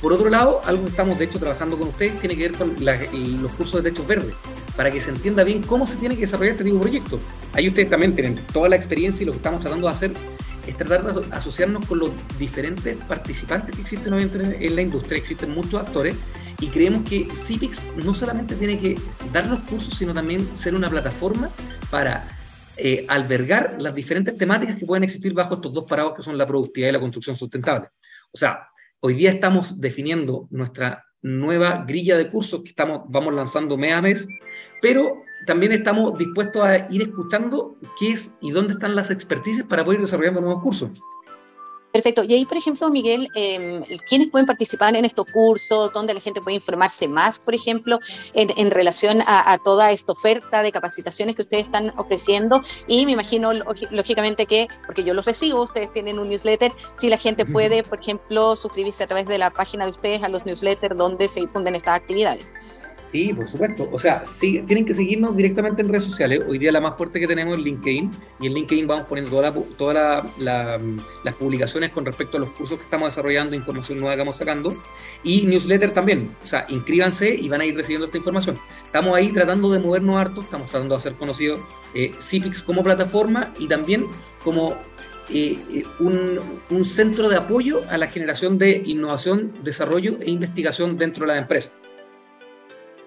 Por 0.00 0.12
otro 0.12 0.28
lado, 0.28 0.60
algo 0.64 0.84
que 0.84 0.90
estamos 0.90 1.18
de 1.18 1.24
hecho 1.24 1.38
trabajando 1.38 1.78
con 1.78 1.88
ustedes 1.88 2.20
tiene 2.20 2.36
que 2.36 2.48
ver 2.48 2.58
con 2.58 2.74
los 3.42 3.52
cursos 3.52 3.82
de 3.82 3.90
techos 3.90 4.06
verdes, 4.06 4.34
para 4.76 4.90
que 4.90 5.00
se 5.00 5.10
entienda 5.10 5.42
bien 5.42 5.62
cómo 5.62 5.86
se 5.86 5.96
tiene 5.96 6.14
que 6.14 6.22
desarrollar 6.22 6.52
este 6.52 6.64
tipo 6.64 6.76
de 6.76 6.82
proyectos. 6.82 7.20
Ahí 7.54 7.68
ustedes 7.68 7.88
también 7.88 8.14
tienen 8.14 8.36
toda 8.52 8.68
la 8.68 8.76
experiencia 8.76 9.22
y 9.22 9.26
lo 9.26 9.32
que 9.32 9.38
estamos 9.38 9.60
tratando 9.60 9.86
de 9.86 9.92
hacer 9.92 10.12
es 10.66 10.76
tratar 10.76 11.14
de 11.14 11.34
asociarnos 11.34 11.86
con 11.86 12.00
los 12.00 12.10
diferentes 12.38 12.96
participantes 13.08 13.74
que 13.74 13.82
existen 13.82 14.12
hoy 14.12 14.30
en 14.34 14.76
la 14.76 14.82
industria, 14.82 15.18
existen 15.18 15.54
muchos 15.54 15.80
actores, 15.80 16.14
y 16.60 16.68
creemos 16.68 17.08
que 17.08 17.28
CIPIX 17.34 17.82
no 18.04 18.14
solamente 18.14 18.54
tiene 18.54 18.78
que 18.78 18.98
dar 19.32 19.46
los 19.46 19.60
cursos, 19.60 19.94
sino 19.94 20.14
también 20.14 20.56
ser 20.56 20.74
una 20.74 20.88
plataforma 20.88 21.50
para 21.90 22.26
eh, 22.76 23.04
albergar 23.08 23.76
las 23.80 23.94
diferentes 23.94 24.36
temáticas 24.36 24.76
que 24.76 24.86
pueden 24.86 25.04
existir 25.04 25.32
bajo 25.34 25.54
estos 25.54 25.72
dos 25.72 25.84
parados 25.84 26.14
que 26.14 26.22
son 26.22 26.36
la 26.36 26.46
productividad 26.46 26.90
y 26.90 26.92
la 26.92 27.00
construcción 27.00 27.36
sustentable. 27.36 27.88
O 28.32 28.38
sea, 28.38 28.68
Hoy 29.00 29.14
día 29.14 29.30
estamos 29.30 29.78
definiendo 29.78 30.48
nuestra 30.50 31.04
nueva 31.20 31.84
grilla 31.86 32.16
de 32.16 32.30
cursos 32.30 32.62
que 32.62 32.70
estamos, 32.70 33.02
vamos 33.08 33.34
lanzando 33.34 33.76
mes 33.76 33.92
a 33.92 34.00
mes, 34.00 34.26
pero 34.80 35.22
también 35.46 35.72
estamos 35.72 36.16
dispuestos 36.16 36.62
a 36.62 36.86
ir 36.90 37.02
escuchando 37.02 37.76
qué 37.98 38.12
es 38.12 38.36
y 38.40 38.52
dónde 38.52 38.72
están 38.72 38.94
las 38.94 39.10
expertices 39.10 39.64
para 39.64 39.84
poder 39.84 40.00
ir 40.00 40.06
desarrollando 40.06 40.40
nuevos 40.40 40.62
cursos. 40.62 40.90
Perfecto. 41.96 42.24
Y 42.24 42.34
ahí, 42.34 42.44
por 42.44 42.58
ejemplo, 42.58 42.90
Miguel, 42.90 43.26
eh, 43.34 43.80
¿quiénes 44.06 44.28
pueden 44.28 44.44
participar 44.44 44.94
en 44.96 45.06
estos 45.06 45.24
cursos? 45.32 45.90
¿Dónde 45.92 46.12
la 46.12 46.20
gente 46.20 46.42
puede 46.42 46.56
informarse 46.56 47.08
más, 47.08 47.38
por 47.38 47.54
ejemplo, 47.54 47.98
en, 48.34 48.70
relación 48.70 49.22
a, 49.26 49.56
toda 49.64 49.92
esta 49.92 50.12
oferta 50.12 50.62
de 50.62 50.72
capacitaciones 50.72 51.36
que 51.36 51.42
ustedes 51.42 51.64
están 51.64 51.94
ofreciendo? 51.96 52.60
Y 52.86 53.06
me 53.06 53.12
imagino, 53.12 53.50
lógicamente, 53.90 54.44
que, 54.44 54.68
porque 54.84 55.04
yo 55.04 55.14
los 55.14 55.24
recibo, 55.24 55.62
ustedes 55.62 55.90
tienen 55.90 56.18
un 56.18 56.28
newsletter, 56.28 56.70
si 56.92 57.08
la 57.08 57.16
gente 57.16 57.46
puede, 57.46 57.82
por 57.82 57.98
ejemplo, 57.98 58.56
suscribirse 58.56 59.04
a 59.04 59.06
través 59.06 59.26
de 59.26 59.38
la 59.38 59.50
página 59.50 59.86
de 59.86 59.92
ustedes 59.92 60.22
a 60.22 60.28
los 60.28 60.44
newsletters 60.44 60.98
donde 60.98 61.28
se 61.28 61.40
difunden 61.40 61.76
estas 61.76 61.96
actividades. 61.96 62.52
Sí, 63.06 63.32
por 63.32 63.46
supuesto. 63.46 63.88
O 63.92 63.98
sea, 63.98 64.24
sí, 64.24 64.64
tienen 64.66 64.84
que 64.84 64.92
seguirnos 64.92 65.36
directamente 65.36 65.80
en 65.80 65.88
redes 65.88 66.02
sociales. 66.02 66.40
Hoy 66.48 66.58
día 66.58 66.72
la 66.72 66.80
más 66.80 66.96
fuerte 66.96 67.20
que 67.20 67.28
tenemos 67.28 67.56
es 67.56 67.62
LinkedIn. 67.62 68.10
Y 68.40 68.46
en 68.48 68.54
LinkedIn 68.54 68.84
vamos 68.88 69.06
poniendo 69.06 69.30
todas 69.78 70.24
la, 70.38 70.80
las 71.22 71.34
publicaciones 71.34 71.92
con 71.92 72.04
respecto 72.04 72.36
a 72.36 72.40
los 72.40 72.50
cursos 72.50 72.78
que 72.78 72.82
estamos 72.84 73.08
desarrollando, 73.08 73.54
información 73.54 74.00
nueva 74.00 74.16
que 74.16 74.22
vamos 74.22 74.36
sacando. 74.36 74.76
Y 75.22 75.42
newsletter 75.42 75.92
también. 75.92 76.34
O 76.42 76.46
sea, 76.46 76.66
inscríbanse 76.68 77.32
y 77.32 77.48
van 77.48 77.60
a 77.60 77.64
ir 77.64 77.76
recibiendo 77.76 78.06
esta 78.06 78.18
información. 78.18 78.58
Estamos 78.84 79.16
ahí 79.16 79.28
tratando 79.28 79.70
de 79.70 79.78
movernos 79.78 80.16
harto. 80.16 80.40
Estamos 80.40 80.68
tratando 80.68 80.96
de 80.96 80.98
hacer 80.98 81.14
conocido 81.14 81.64
eh, 81.94 82.10
CIPIX 82.20 82.64
como 82.64 82.82
plataforma 82.82 83.54
y 83.56 83.68
también 83.68 84.04
como 84.42 84.72
eh, 85.28 85.56
eh, 85.72 85.84
un, 86.00 86.40
un, 86.70 86.84
centro 86.84 87.28
de 87.28 87.36
apoyo 87.36 87.82
a 87.88 87.98
la 87.98 88.08
generación 88.08 88.58
de 88.58 88.82
innovación, 88.84 89.52
desarrollo 89.62 90.18
e 90.20 90.28
investigación 90.28 90.96
dentro 90.96 91.24
de 91.24 91.34
la 91.34 91.38
empresa. 91.38 91.70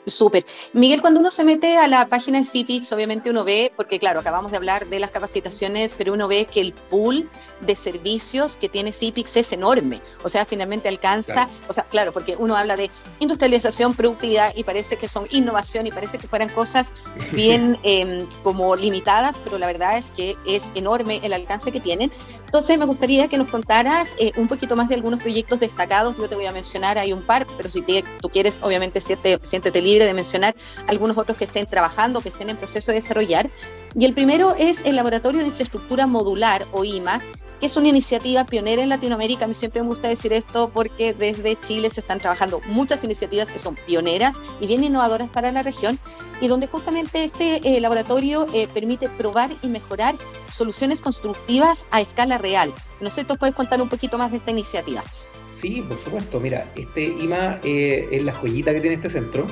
Súper. 0.09 0.45
Miguel, 0.73 1.01
cuando 1.01 1.19
uno 1.19 1.31
se 1.31 1.43
mete 1.43 1.77
a 1.77 1.87
la 1.87 2.07
página 2.07 2.39
de 2.39 2.45
CIPIX, 2.45 2.91
obviamente 2.91 3.29
uno 3.29 3.43
ve, 3.43 3.71
porque 3.75 3.99
claro, 3.99 4.19
acabamos 4.19 4.51
de 4.51 4.57
hablar 4.57 4.87
de 4.87 4.99
las 4.99 5.11
capacitaciones, 5.11 5.93
pero 5.97 6.13
uno 6.13 6.27
ve 6.27 6.45
que 6.45 6.61
el 6.61 6.73
pool 6.73 7.29
de 7.61 7.75
servicios 7.75 8.57
que 8.57 8.69
tiene 8.69 8.93
CIPIX 8.93 9.37
es 9.37 9.51
enorme. 9.51 10.01
O 10.23 10.29
sea, 10.29 10.45
finalmente 10.45 10.87
alcanza, 10.89 11.47
o 11.67 11.73
sea, 11.73 11.85
claro, 11.85 12.11
porque 12.11 12.35
uno 12.37 12.55
habla 12.55 12.75
de 12.75 12.89
industrialización, 13.19 13.93
productividad 13.93 14.53
y 14.55 14.63
parece 14.63 14.97
que 14.97 15.07
son 15.07 15.27
innovación 15.31 15.87
y 15.87 15.91
parece 15.91 16.17
que 16.17 16.27
fueran 16.27 16.49
cosas 16.49 16.91
bien 17.31 17.77
em, 17.83 18.27
como 18.43 18.75
limitadas, 18.75 19.35
pero 19.43 19.57
la 19.57 19.67
verdad 19.67 19.97
es 19.97 20.11
que 20.11 20.35
es 20.45 20.69
enorme 20.75 21.19
el 21.23 21.33
alcance 21.33 21.71
que 21.71 21.79
tienen. 21.79 22.11
Entonces, 22.45 22.77
me 22.77 22.85
gustaría 22.85 23.27
que 23.27 23.37
nos 23.37 23.47
contaras 23.47 24.15
eh, 24.17 24.31
un 24.35 24.47
poquito 24.47 24.75
más 24.75 24.89
de 24.89 24.95
algunos 24.95 25.19
proyectos 25.19 25.59
destacados. 25.59 26.15
Yo 26.17 26.27
te 26.27 26.35
voy 26.35 26.47
a 26.47 26.51
mencionar, 26.51 26.97
hay 26.97 27.13
un 27.13 27.21
par, 27.21 27.45
pero 27.57 27.69
si 27.69 27.83
tú 28.21 28.29
quieres, 28.29 28.59
obviamente, 28.63 29.01
siéntete 29.01 29.81
libre 29.81 29.98
de 30.05 30.13
mencionar 30.13 30.55
algunos 30.87 31.17
otros 31.17 31.37
que 31.37 31.45
estén 31.45 31.65
trabajando, 31.65 32.21
que 32.21 32.29
estén 32.29 32.49
en 32.49 32.57
proceso 32.57 32.91
de 32.91 32.95
desarrollar. 32.95 33.49
Y 33.95 34.05
el 34.05 34.13
primero 34.13 34.55
es 34.57 34.81
el 34.85 34.95
Laboratorio 34.95 35.41
de 35.41 35.47
Infraestructura 35.47 36.07
Modular, 36.07 36.65
o 36.71 36.83
IMA, 36.83 37.21
que 37.59 37.65
es 37.65 37.75
una 37.75 37.89
iniciativa 37.89 38.45
pionera 38.45 38.81
en 38.81 38.89
Latinoamérica. 38.89 39.45
A 39.45 39.47
mí 39.47 39.53
siempre 39.53 39.81
me 39.81 39.87
gusta 39.87 40.07
decir 40.07 40.33
esto 40.33 40.69
porque 40.73 41.13
desde 41.13 41.59
Chile 41.59 41.89
se 41.89 42.01
están 42.01 42.19
trabajando 42.19 42.61
muchas 42.67 43.03
iniciativas 43.03 43.51
que 43.51 43.59
son 43.59 43.75
pioneras 43.75 44.41
y 44.59 44.67
bien 44.67 44.83
innovadoras 44.83 45.29
para 45.29 45.51
la 45.51 45.61
región 45.61 45.99
y 46.41 46.47
donde 46.47 46.67
justamente 46.67 47.23
este 47.23 47.57
eh, 47.63 47.79
laboratorio 47.81 48.47
eh, 48.53 48.67
permite 48.73 49.09
probar 49.09 49.51
y 49.61 49.67
mejorar 49.67 50.15
soluciones 50.49 51.01
constructivas 51.01 51.85
a 51.91 52.01
escala 52.01 52.37
real. 52.37 52.71
No 53.01 53.09
sé, 53.09 53.25
tú 53.25 53.35
puedes 53.35 53.55
contar 53.55 53.81
un 53.81 53.89
poquito 53.89 54.17
más 54.17 54.31
de 54.31 54.37
esta 54.37 54.51
iniciativa. 54.51 55.03
Sí, 55.51 55.81
por 55.81 55.99
supuesto. 55.99 56.39
Mira, 56.39 56.71
este 56.75 57.03
IMA 57.03 57.59
eh, 57.63 58.07
es 58.11 58.23
la 58.23 58.33
joyita 58.33 58.73
que 58.73 58.81
tiene 58.81 58.95
este 58.95 59.09
centro 59.09 59.45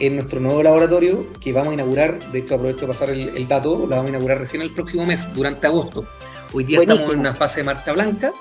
en 0.00 0.16
nuestro 0.16 0.40
nuevo 0.40 0.62
laboratorio 0.62 1.26
que 1.40 1.52
vamos 1.52 1.68
a 1.70 1.74
inaugurar, 1.74 2.18
de 2.32 2.38
hecho 2.40 2.54
aprovecho 2.54 2.80
de 2.80 2.86
pasar 2.88 3.10
el, 3.10 3.46
dato, 3.46 3.78
lo 3.80 3.88
vamos 3.88 4.06
a 4.06 4.08
inaugurar 4.08 4.38
recién 4.38 4.62
el 4.62 4.70
próximo 4.70 5.06
mes, 5.06 5.32
durante 5.34 5.66
agosto. 5.66 6.06
Hoy 6.52 6.64
día 6.64 6.80
estamos 6.80 7.06
en 7.06 7.20
una 7.20 7.34
fase 7.34 7.60
de 7.60 7.64
marcha 7.64 7.92
blanca 7.92 8.32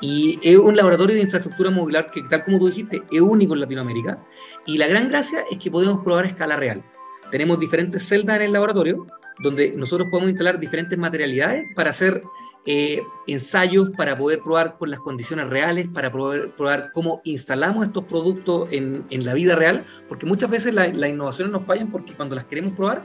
y 0.00 0.38
es 0.42 0.56
un 0.56 0.76
laboratorio 0.76 1.16
de 1.16 1.22
infraestructura 1.22 1.70
modular 1.70 2.10
que, 2.10 2.22
tal 2.22 2.44
como 2.44 2.58
tú 2.58 2.68
dijiste, 2.68 3.02
es 3.10 3.20
único 3.20 3.54
en 3.54 3.60
Latinoamérica. 3.60 4.24
Y 4.64 4.78
la 4.78 4.86
gran 4.86 5.08
gracia 5.08 5.44
es 5.50 5.58
que 5.58 5.70
podemos 5.70 6.00
probar 6.02 6.24
a 6.24 6.28
escala 6.28 6.56
real. 6.56 6.82
Tenemos 7.30 7.58
diferentes 7.58 8.06
celdas 8.06 8.36
en 8.36 8.42
el 8.42 8.52
laboratorio 8.52 9.06
donde 9.42 9.72
nosotros 9.76 10.08
podemos 10.08 10.30
instalar 10.30 10.58
diferentes 10.58 10.98
materialidades 10.98 11.64
para 11.74 11.90
hacer 11.90 12.22
eh, 12.64 13.02
ensayos 13.26 13.90
para 13.90 14.16
poder 14.16 14.40
probar 14.40 14.78
con 14.78 14.90
las 14.90 15.00
condiciones 15.00 15.48
reales, 15.48 15.88
para 15.88 16.12
poder 16.12 16.52
probar 16.52 16.90
cómo 16.92 17.20
instalamos 17.24 17.86
estos 17.86 18.04
productos 18.04 18.68
en, 18.70 19.04
en 19.10 19.24
la 19.24 19.34
vida 19.34 19.56
real, 19.56 19.84
porque 20.08 20.26
muchas 20.26 20.50
veces 20.50 20.74
las 20.74 21.08
innovaciones 21.08 21.52
nos 21.52 21.64
fallan 21.64 21.90
porque 21.90 22.14
cuando 22.14 22.36
las 22.36 22.44
queremos 22.44 22.72
probar 22.72 23.02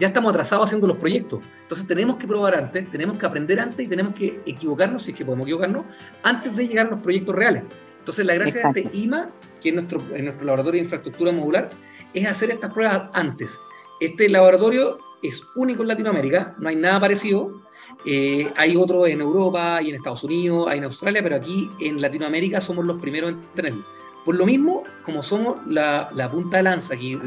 ya 0.00 0.08
estamos 0.08 0.30
atrasados 0.30 0.64
haciendo 0.64 0.86
los 0.86 0.96
proyectos. 0.96 1.40
Entonces 1.62 1.86
tenemos 1.86 2.16
que 2.16 2.26
probar 2.26 2.54
antes, 2.54 2.90
tenemos 2.90 3.18
que 3.18 3.26
aprender 3.26 3.60
antes 3.60 3.86
y 3.86 3.88
tenemos 3.88 4.14
que 4.14 4.40
equivocarnos, 4.46 5.02
si 5.02 5.10
es 5.10 5.16
que 5.16 5.24
podemos 5.24 5.44
equivocarnos, 5.44 5.84
antes 6.22 6.56
de 6.56 6.66
llegar 6.66 6.86
a 6.86 6.90
los 6.90 7.02
proyectos 7.02 7.34
reales. 7.34 7.64
Entonces 7.98 8.24
la 8.24 8.34
gracia 8.34 8.70
de 8.72 8.80
este 8.80 8.96
IMA, 8.96 9.26
que 9.60 9.68
es 9.68 9.74
nuestro, 9.74 10.00
en 10.14 10.24
nuestro 10.24 10.46
laboratorio 10.46 10.78
de 10.78 10.84
infraestructura 10.84 11.32
modular, 11.32 11.68
es 12.14 12.26
hacer 12.26 12.50
estas 12.50 12.72
pruebas 12.72 13.10
antes. 13.12 13.58
Este 14.00 14.28
laboratorio 14.30 14.98
es 15.22 15.44
único 15.54 15.82
en 15.82 15.88
Latinoamérica, 15.88 16.54
no 16.58 16.70
hay 16.70 16.76
nada 16.76 16.98
parecido, 16.98 17.60
eh, 18.06 18.50
hay 18.56 18.76
otro 18.76 19.06
en 19.06 19.20
Europa 19.20 19.80
y 19.82 19.90
en 19.90 19.96
Estados 19.96 20.24
Unidos, 20.24 20.66
hay 20.68 20.78
en 20.78 20.84
Australia, 20.84 21.22
pero 21.22 21.36
aquí 21.36 21.70
en 21.80 22.00
Latinoamérica 22.00 22.60
somos 22.60 22.84
los 22.84 23.00
primeros 23.00 23.30
en 23.30 23.40
tenerlo. 23.54 23.84
Por 24.24 24.36
lo 24.36 24.46
mismo, 24.46 24.82
como 25.02 25.22
somos 25.22 25.66
la, 25.66 26.10
punta 26.30 26.58
de 26.58 26.62
lanza 26.62 26.94
aquí 26.94 27.18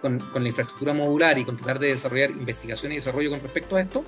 con, 0.00 0.18
la 0.34 0.48
infraestructura 0.48 0.92
modular 0.92 1.38
y 1.38 1.44
con 1.44 1.56
tratar 1.56 1.78
de 1.78 1.88
desarrollar 1.88 2.30
investigación 2.30 2.92
y 2.92 2.96
desarrollo 2.96 3.30
con 3.30 3.40
respecto 3.40 3.76
a 3.76 3.80
esto, 3.80 4.04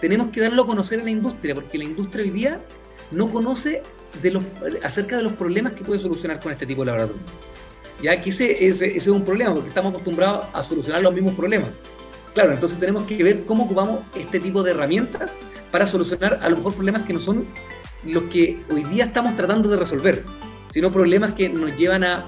tenemos 0.00 0.28
que 0.28 0.40
darlo 0.40 0.62
a 0.62 0.66
conocer 0.66 1.00
en 1.00 1.06
la 1.06 1.10
industria, 1.10 1.54
porque 1.54 1.78
la 1.78 1.84
industria 1.84 2.24
hoy 2.24 2.30
día 2.30 2.60
no 3.10 3.28
conoce 3.28 3.82
acerca 4.82 5.16
de 5.16 5.22
los 5.22 5.32
problemas 5.32 5.74
que 5.74 5.84
puede 5.84 6.00
solucionar 6.00 6.40
con 6.40 6.52
este 6.52 6.66
tipo 6.66 6.82
de 6.82 6.86
laboratorio. 6.86 7.22
Ya 8.02 8.20
que 8.20 8.30
ese 8.30 8.66
es 8.66 9.06
un 9.08 9.24
problema, 9.24 9.54
porque 9.54 9.70
estamos 9.70 9.90
acostumbrados 9.90 10.46
a 10.52 10.62
solucionar 10.62 11.02
los 11.02 11.12
mismos 11.12 11.34
problemas. 11.34 11.70
Claro, 12.34 12.52
entonces 12.52 12.78
tenemos 12.78 13.04
que 13.04 13.22
ver 13.22 13.44
cómo 13.46 13.64
ocupamos 13.64 14.00
este 14.14 14.38
tipo 14.40 14.62
de 14.62 14.70
herramientas 14.72 15.38
para 15.70 15.86
solucionar 15.86 16.38
a 16.42 16.48
lo 16.48 16.56
mejor 16.56 16.74
problemas 16.74 17.02
que 17.02 17.12
no 17.12 17.20
son 17.20 17.46
los 18.04 18.24
que 18.24 18.60
hoy 18.70 18.84
día 18.84 19.06
estamos 19.06 19.34
tratando 19.36 19.68
de 19.68 19.76
resolver, 19.76 20.24
sino 20.68 20.92
problemas 20.92 21.34
que 21.34 21.48
nos 21.48 21.76
llevan 21.76 22.04
a, 22.04 22.24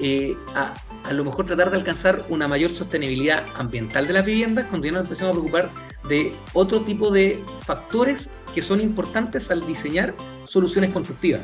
eh, 0.00 0.36
a, 0.54 0.74
a 1.08 1.12
lo 1.12 1.24
mejor 1.24 1.46
tratar 1.46 1.70
de 1.70 1.76
alcanzar 1.76 2.24
una 2.28 2.46
mayor 2.46 2.70
sostenibilidad 2.70 3.44
ambiental 3.56 4.06
de 4.06 4.12
las 4.12 4.24
viviendas 4.24 4.66
cuando 4.66 4.86
ya 4.86 4.92
nos 4.92 5.02
empezamos 5.02 5.30
a 5.30 5.38
preocupar 5.38 5.70
de 6.08 6.34
otro 6.52 6.82
tipo 6.82 7.10
de 7.10 7.42
factores 7.66 8.30
que 8.54 8.62
son 8.62 8.80
importantes 8.80 9.50
al 9.50 9.66
diseñar 9.66 10.14
soluciones 10.44 10.92
constructivas. 10.92 11.40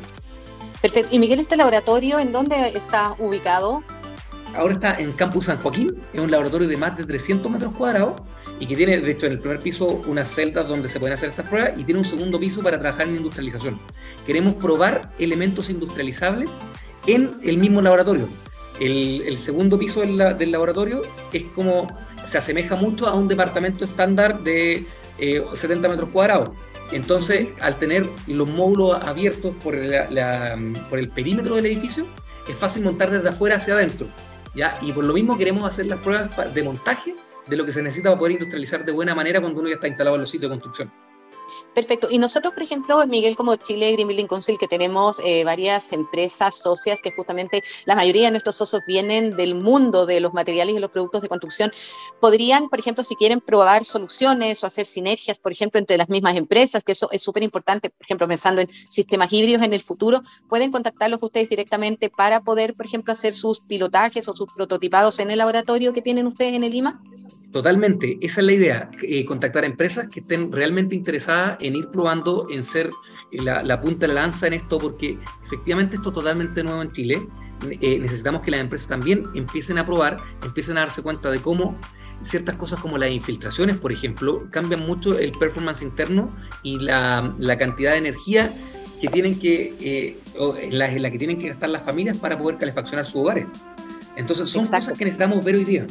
Perfecto. 0.81 1.09
¿Y 1.13 1.19
Miguel, 1.19 1.41
este 1.41 1.57
laboratorio 1.57 2.19
en 2.19 2.33
dónde 2.33 2.69
está 2.69 3.17
ubicado? 3.19 3.83
Ahora 4.57 4.75
está 4.75 5.01
en 5.01 5.13
Campus 5.13 5.47
San 5.47 5.59
Joaquín, 5.59 5.95
es 6.13 6.21
un 6.21 6.31
laboratorio 6.31 6.69
de 6.69 6.77
más 6.77 6.97
de 6.97 7.05
300 7.05 7.51
metros 7.51 7.73
cuadrados 7.77 8.15
y 8.61 8.67
que 8.67 8.77
tiene, 8.77 8.99
de 8.99 9.11
hecho, 9.11 9.27
en 9.27 9.33
el 9.33 9.41
primer 9.41 9.59
piso 9.59 10.03
unas 10.07 10.31
celdas 10.31 10.69
donde 10.69 10.89
se 10.89 11.01
pueden 11.01 11.15
hacer 11.15 11.31
estas 11.31 11.49
pruebas 11.49 11.73
y 11.77 11.85
tiene 11.85 11.99
un 11.99 12.05
segundo 12.05 12.39
piso 12.39 12.63
para 12.63 12.79
trabajar 12.79 13.09
en 13.09 13.17
industrialización. 13.17 13.81
Queremos 14.27 14.55
probar 14.55 15.11
elementos 15.19 15.71
industrializables 15.71 16.51
en 17.07 17.37
el 17.43 17.59
mismo 17.59 17.83
laboratorio. 17.83 18.29
El, 18.81 19.39
segundo 19.39 19.79
piso 19.79 20.01
del, 20.01 20.53
laboratorio 20.53 21.03
es 21.33 21.45
como, 21.55 21.87
se 22.25 22.39
asemeja 22.39 22.75
mucho 22.75 23.07
a 23.07 23.15
un 23.15 23.29
departamento 23.29 23.85
estándar 23.85 24.43
de 24.43 24.85
70 25.19 25.87
eh, 25.87 25.91
metros 25.91 26.09
cuadrados. 26.11 26.51
Entonces, 26.93 27.49
al 27.61 27.79
tener 27.79 28.07
los 28.27 28.49
módulos 28.49 29.03
abiertos 29.03 29.55
por 29.63 29.75
el 29.75 31.09
perímetro 31.15 31.57
del 31.57 31.67
edificio, 31.67 32.05
es 32.49 32.57
fácil 32.57 32.83
montar 32.83 33.11
desde 33.11 33.29
afuera 33.29 33.57
hacia 33.57 33.75
adentro. 33.75 34.07
Y 34.83 34.93
por 34.93 35.05
lo 35.05 35.15
mismo 35.15 35.37
queremos 35.37 35.69
hacer 35.69 35.87
las 35.87 35.99
pruebas 35.99 36.55
de 36.55 36.63
montaje 36.63 37.15
de 37.47 37.57
lo 37.57 37.65
que 37.67 37.73
se 37.73 37.83
necesita 37.83 38.11
para 38.11 38.19
poder 38.19 38.33
industrializar 38.33 38.85
de 38.85 38.93
buena 38.93 39.15
manera 39.15 39.41
cuando 39.41 39.61
uno 39.61 39.69
ya 39.69 39.75
está 39.75 39.89
instalado 39.89 40.17
en 40.17 40.23
los 40.23 40.31
sitios 40.31 40.51
de 40.51 40.55
construcción. 40.55 41.04
Perfecto. 41.75 42.09
Y 42.11 42.19
nosotros, 42.19 42.55
por 42.55 42.63
ejemplo, 42.63 43.05
Miguel, 43.07 43.37
como 43.37 43.57
Chile 43.57 43.93
Green 43.93 44.09
Building 44.09 44.27
Council, 44.27 44.59
que 44.59 44.69
tenemos 44.69 45.21
eh, 45.25 45.45
varias 45.45 45.93
empresas 45.93 46.57
socias 46.57 47.01
que 47.03 47.13
justamente 47.13 47.63
la 47.85 47.97
mayoría 47.97 48.27
de 48.27 48.31
nuestros 48.33 48.57
socios 48.57 48.83
vienen 48.87 49.37
del 49.37 49.55
mundo 49.55 50.07
de 50.07 50.21
los 50.21 50.33
materiales 50.33 50.77
y 50.77 50.79
los 50.79 50.91
productos 50.91 51.23
de 51.23 51.29
construcción, 51.29 51.73
podrían, 52.21 52.69
por 52.69 52.79
ejemplo, 52.79 53.03
si 53.03 53.17
quieren 53.17 53.41
probar 53.41 53.85
soluciones 53.85 54.63
o 54.63 54.67
hacer 54.67 54.87
sinergias, 54.87 55.39
por 55.39 55.53
ejemplo, 55.53 55.79
entre 55.79 55.97
las 55.97 56.09
mismas 56.09 56.37
empresas, 56.37 56.85
que 56.85 56.93
eso 56.93 57.09
es 57.11 57.23
súper 57.23 57.43
importante, 57.43 57.91
por 57.91 58.05
ejemplo, 58.05 58.29
pensando 58.29 58.61
en 58.61 58.73
sistemas 58.73 59.33
híbridos 59.33 59.63
en 59.63 59.73
el 59.73 59.81
futuro, 59.81 60.21
pueden 60.49 60.71
contactarlos 60.71 61.23
ustedes 61.23 61.49
directamente 61.49 62.11
para 62.11 62.43
poder, 62.43 62.75
por 62.75 62.87
ejemplo, 62.87 63.13
hacer 63.13 63.35
sus 63.35 63.61
pilotajes 63.61 64.29
o 64.29 64.37
sus 64.37 64.53
prototipados 64.55 65.19
en 65.19 65.31
el 65.31 65.39
laboratorio 65.39 65.93
que 65.93 66.03
tienen 66.03 66.27
ustedes 66.27 66.55
en 66.55 66.65
el 66.65 66.75
IMA. 66.75 67.01
Totalmente, 67.55 68.19
esa 68.21 68.41
es 68.41 68.47
la 68.47 68.53
idea, 68.53 68.91
eh, 69.01 69.25
contactar 69.25 69.63
a 69.63 69.69
empresas 69.69 70.09
que 70.13 70.19
estén 70.19 70.51
realmente 70.51 70.97
interesadas 70.97 71.57
en 71.61 71.77
ir 71.77 71.87
probando, 71.87 72.49
en 72.51 72.65
ser 72.65 72.91
la, 73.31 73.81
punta 73.81 74.09
de 74.09 74.13
la 74.13 74.23
lanza 74.23 74.49
en 74.49 74.55
esto, 74.55 74.77
porque 74.77 75.21
efectivamente 75.45 75.95
esto 75.95 76.09
es 76.09 76.15
totalmente 76.17 76.65
nuevo 76.65 76.83
en 76.83 76.91
Chile. 76.91 77.29
Eh, 77.81 78.01
necesitamos 78.01 78.43
que 78.43 78.51
las 78.51 78.59
empresas 78.59 78.89
también 78.89 79.23
empiecen 79.37 79.79
a 79.79 79.87
probar, 79.87 80.17
empiecen 80.43 80.79
a 80.79 80.81
darse 80.81 81.01
cuenta 81.01 81.31
de 81.31 81.39
cómo 81.39 81.79
ciertas 82.23 82.57
cosas 82.57 82.81
como 82.81 82.99
las 82.99 83.13
infiltraciones, 83.13 83.77
por 83.77 83.93
ejemplo, 83.93 84.49
cambian 84.51 84.85
mucho 84.85 85.17
el 85.17 85.31
performance 85.31 85.81
interno 85.83 86.37
y 86.65 86.81
la, 86.81 87.37
la 87.39 87.57
cantidad 87.57 87.93
de 87.93 87.99
energía 87.99 88.53
que 89.01 89.07
tienen 89.07 89.39
que, 89.39 89.77
eh, 89.79 90.19
en, 90.61 90.77
la, 90.77 90.91
la, 90.91 91.09
que 91.09 91.19
tienen 91.19 91.39
que 91.39 91.51
gastar 91.51 91.71
las 91.71 91.85
familias 91.85 92.19
para 92.19 92.37
poder 92.37 92.59
calefaccionar 92.59 93.07
sus 93.07 93.23
hogares. 93.23 93.47
Entonces 94.17 94.51
son 94.51 94.67
cosas 94.67 94.99
que 94.99 95.05
necesitamos 95.05 95.45
ver 95.45 95.55
hoy 95.55 95.65
día. 95.65 95.87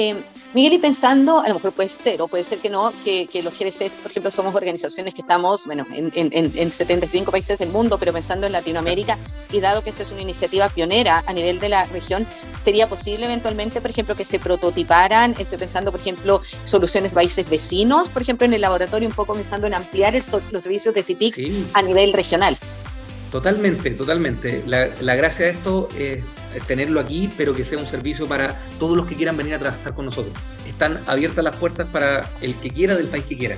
Eh, 0.00 0.14
Miguel, 0.54 0.72
y 0.72 0.78
pensando, 0.78 1.40
a 1.40 1.48
lo 1.48 1.56
mejor 1.56 1.72
puede 1.72 1.90
ser 1.90 2.22
o 2.22 2.26
puede 2.26 2.42
ser 2.42 2.58
que 2.58 2.70
no, 2.70 2.90
que, 3.04 3.28
los 3.44 3.52
GDCs, 3.52 3.92
por 4.02 4.10
ejemplo, 4.10 4.30
somos 4.30 4.54
organizaciones 4.54 5.12
que 5.12 5.20
estamos, 5.20 5.66
bueno, 5.66 5.86
en, 5.92 6.10
en, 6.14 6.30
en, 6.32 6.70
75 6.70 7.30
países 7.30 7.58
del 7.58 7.68
mundo, 7.68 7.98
pero 7.98 8.10
pensando 8.10 8.46
en 8.46 8.52
Latinoamérica, 8.52 9.18
y 9.52 9.60
dado 9.60 9.82
que 9.82 9.90
esta 9.90 10.02
es 10.02 10.10
una 10.10 10.22
iniciativa 10.22 10.70
pionera 10.70 11.22
a 11.26 11.32
nivel 11.34 11.60
de 11.60 11.68
la 11.68 11.84
región, 11.84 12.26
¿sería 12.58 12.88
posible 12.88 13.26
eventualmente, 13.26 13.82
por 13.82 13.90
ejemplo, 13.90 14.16
que 14.16 14.24
se 14.24 14.38
prototiparan, 14.38 15.36
estoy 15.38 15.58
pensando, 15.58 15.92
por 15.92 16.00
ejemplo, 16.00 16.40
soluciones 16.64 17.12
países 17.12 17.48
vecinos, 17.50 18.08
por 18.08 18.22
ejemplo, 18.22 18.46
en 18.46 18.54
el 18.54 18.62
laboratorio, 18.62 19.06
un 19.06 19.14
poco 19.14 19.34
pensando 19.34 19.66
en 19.66 19.74
ampliar 19.74 20.16
el, 20.16 20.22
los 20.32 20.62
servicios 20.62 20.94
de 20.94 21.02
CIPIX 21.02 21.74
a 21.74 21.82
nivel 21.82 22.14
regional? 22.14 22.56
Totalmente, 23.30 23.90
totalmente. 23.90 24.62
La, 24.66 24.88
la 25.02 25.14
gracia 25.14 25.44
de 25.44 25.52
esto 25.52 25.88
es 25.96 26.24
tenerlo 26.66 27.00
aquí, 27.00 27.30
pero 27.36 27.54
que 27.54 27.64
sea 27.64 27.78
un 27.78 27.86
servicio 27.86 28.26
para 28.26 28.58
todos 28.78 28.96
los 28.96 29.06
que 29.06 29.14
quieran 29.14 29.36
venir 29.36 29.54
a 29.54 29.58
trabajar 29.58 29.94
con 29.94 30.04
nosotros. 30.04 30.34
Están 30.66 31.00
abiertas 31.06 31.44
las 31.44 31.56
puertas 31.56 31.86
para 31.88 32.28
el 32.40 32.54
que 32.56 32.70
quiera 32.70 32.96
del 32.96 33.06
país 33.06 33.24
que 33.24 33.36
quiera. 33.36 33.56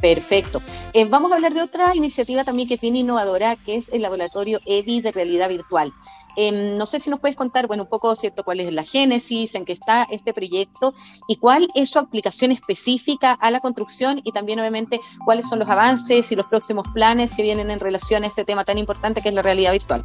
Perfecto. 0.00 0.62
Eh, 0.94 1.04
vamos 1.04 1.30
a 1.30 1.34
hablar 1.34 1.52
de 1.52 1.62
otra 1.62 1.94
iniciativa 1.94 2.44
también 2.44 2.68
que 2.68 2.78
tiene 2.78 3.00
innovadora, 3.00 3.56
que 3.56 3.76
es 3.76 3.90
el 3.90 4.02
laboratorio 4.02 4.60
EVI 4.64 5.02
de 5.02 5.12
realidad 5.12 5.48
virtual. 5.48 5.92
Em, 6.36 6.76
no 6.76 6.86
sé 6.86 7.00
si 7.00 7.10
nos 7.10 7.20
puedes 7.20 7.36
contar, 7.36 7.66
bueno, 7.66 7.82
un 7.82 7.88
poco, 7.88 8.14
¿cierto?, 8.14 8.44
cuál 8.44 8.60
es 8.60 8.72
la 8.72 8.84
génesis, 8.84 9.54
en 9.54 9.64
qué 9.64 9.72
está 9.72 10.06
este 10.10 10.32
proyecto 10.32 10.94
y 11.28 11.36
cuál 11.36 11.68
es 11.74 11.90
su 11.90 11.98
aplicación 11.98 12.52
específica 12.52 13.32
a 13.32 13.50
la 13.50 13.60
construcción 13.60 14.20
y 14.24 14.32
también, 14.32 14.60
obviamente, 14.60 15.00
cuáles 15.24 15.48
son 15.48 15.58
los 15.58 15.68
avances 15.68 16.30
y 16.32 16.36
los 16.36 16.46
próximos 16.46 16.86
planes 16.94 17.34
que 17.34 17.42
vienen 17.42 17.70
en 17.70 17.80
relación 17.80 18.24
a 18.24 18.26
este 18.26 18.44
tema 18.44 18.64
tan 18.64 18.78
importante 18.78 19.20
que 19.20 19.28
es 19.28 19.34
la 19.34 19.42
realidad 19.42 19.72
virtual. 19.72 20.04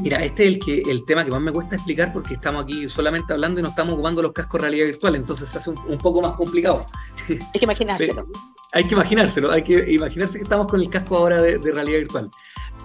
Mira, 0.00 0.24
este 0.24 0.44
es 0.44 0.48
el, 0.50 0.58
que, 0.58 0.82
el 0.90 1.04
tema 1.04 1.24
que 1.24 1.30
más 1.30 1.40
me 1.40 1.52
cuesta 1.52 1.76
explicar 1.76 2.12
porque 2.12 2.34
estamos 2.34 2.64
aquí 2.64 2.88
solamente 2.88 3.32
hablando 3.32 3.60
y 3.60 3.62
no 3.62 3.68
estamos 3.68 3.94
ocupando 3.94 4.22
los 4.22 4.32
cascos 4.32 4.60
de 4.60 4.68
realidad 4.68 4.86
virtual, 4.86 5.14
entonces 5.14 5.48
se 5.48 5.58
hace 5.58 5.70
un, 5.70 5.98
poco 5.98 6.20
más 6.20 6.32
complicado. 6.34 6.84
Hay 7.28 7.38
que 7.52 7.64
imaginárselo. 7.64 8.26
hay 8.72 8.86
que 8.86 8.94
imaginárselo, 8.94 9.52
hay 9.52 9.62
que 9.62 9.92
imaginarse 9.92 10.38
que 10.38 10.44
estamos 10.44 10.66
con 10.66 10.80
el 10.80 10.90
casco 10.90 11.16
ahora 11.16 11.40
de, 11.40 11.58
realidad 11.58 11.98
virtual. 11.98 12.30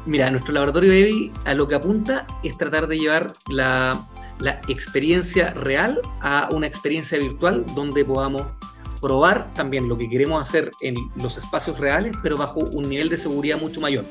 Mira, 0.05 0.29
nuestro 0.29 0.53
laboratorio 0.53 0.91
EVI 0.91 1.31
a 1.45 1.53
lo 1.55 1.67
que 1.67 1.75
apunta 1.75 2.25
es 2.43 2.57
tratar 2.57 2.87
de 2.87 2.99
llevar 2.99 3.33
la, 3.49 4.07
la 4.39 4.61
experiencia 4.67 5.53
real 5.55 5.99
a 6.21 6.47
una 6.51 6.67
experiencia 6.67 7.17
virtual 7.17 7.65
donde 7.75 8.05
podamos 8.05 8.43
probar 9.01 9.51
también 9.53 9.87
lo 9.89 9.97
que 9.97 10.09
queremos 10.09 10.47
hacer 10.47 10.71
en 10.81 10.95
los 11.15 11.37
espacios 11.37 11.79
reales, 11.79 12.15
pero 12.21 12.37
bajo 12.37 12.59
un 12.59 12.87
nivel 12.87 13.09
de 13.09 13.17
seguridad 13.17 13.59
mucho 13.59 13.81
mayor. 13.81 14.05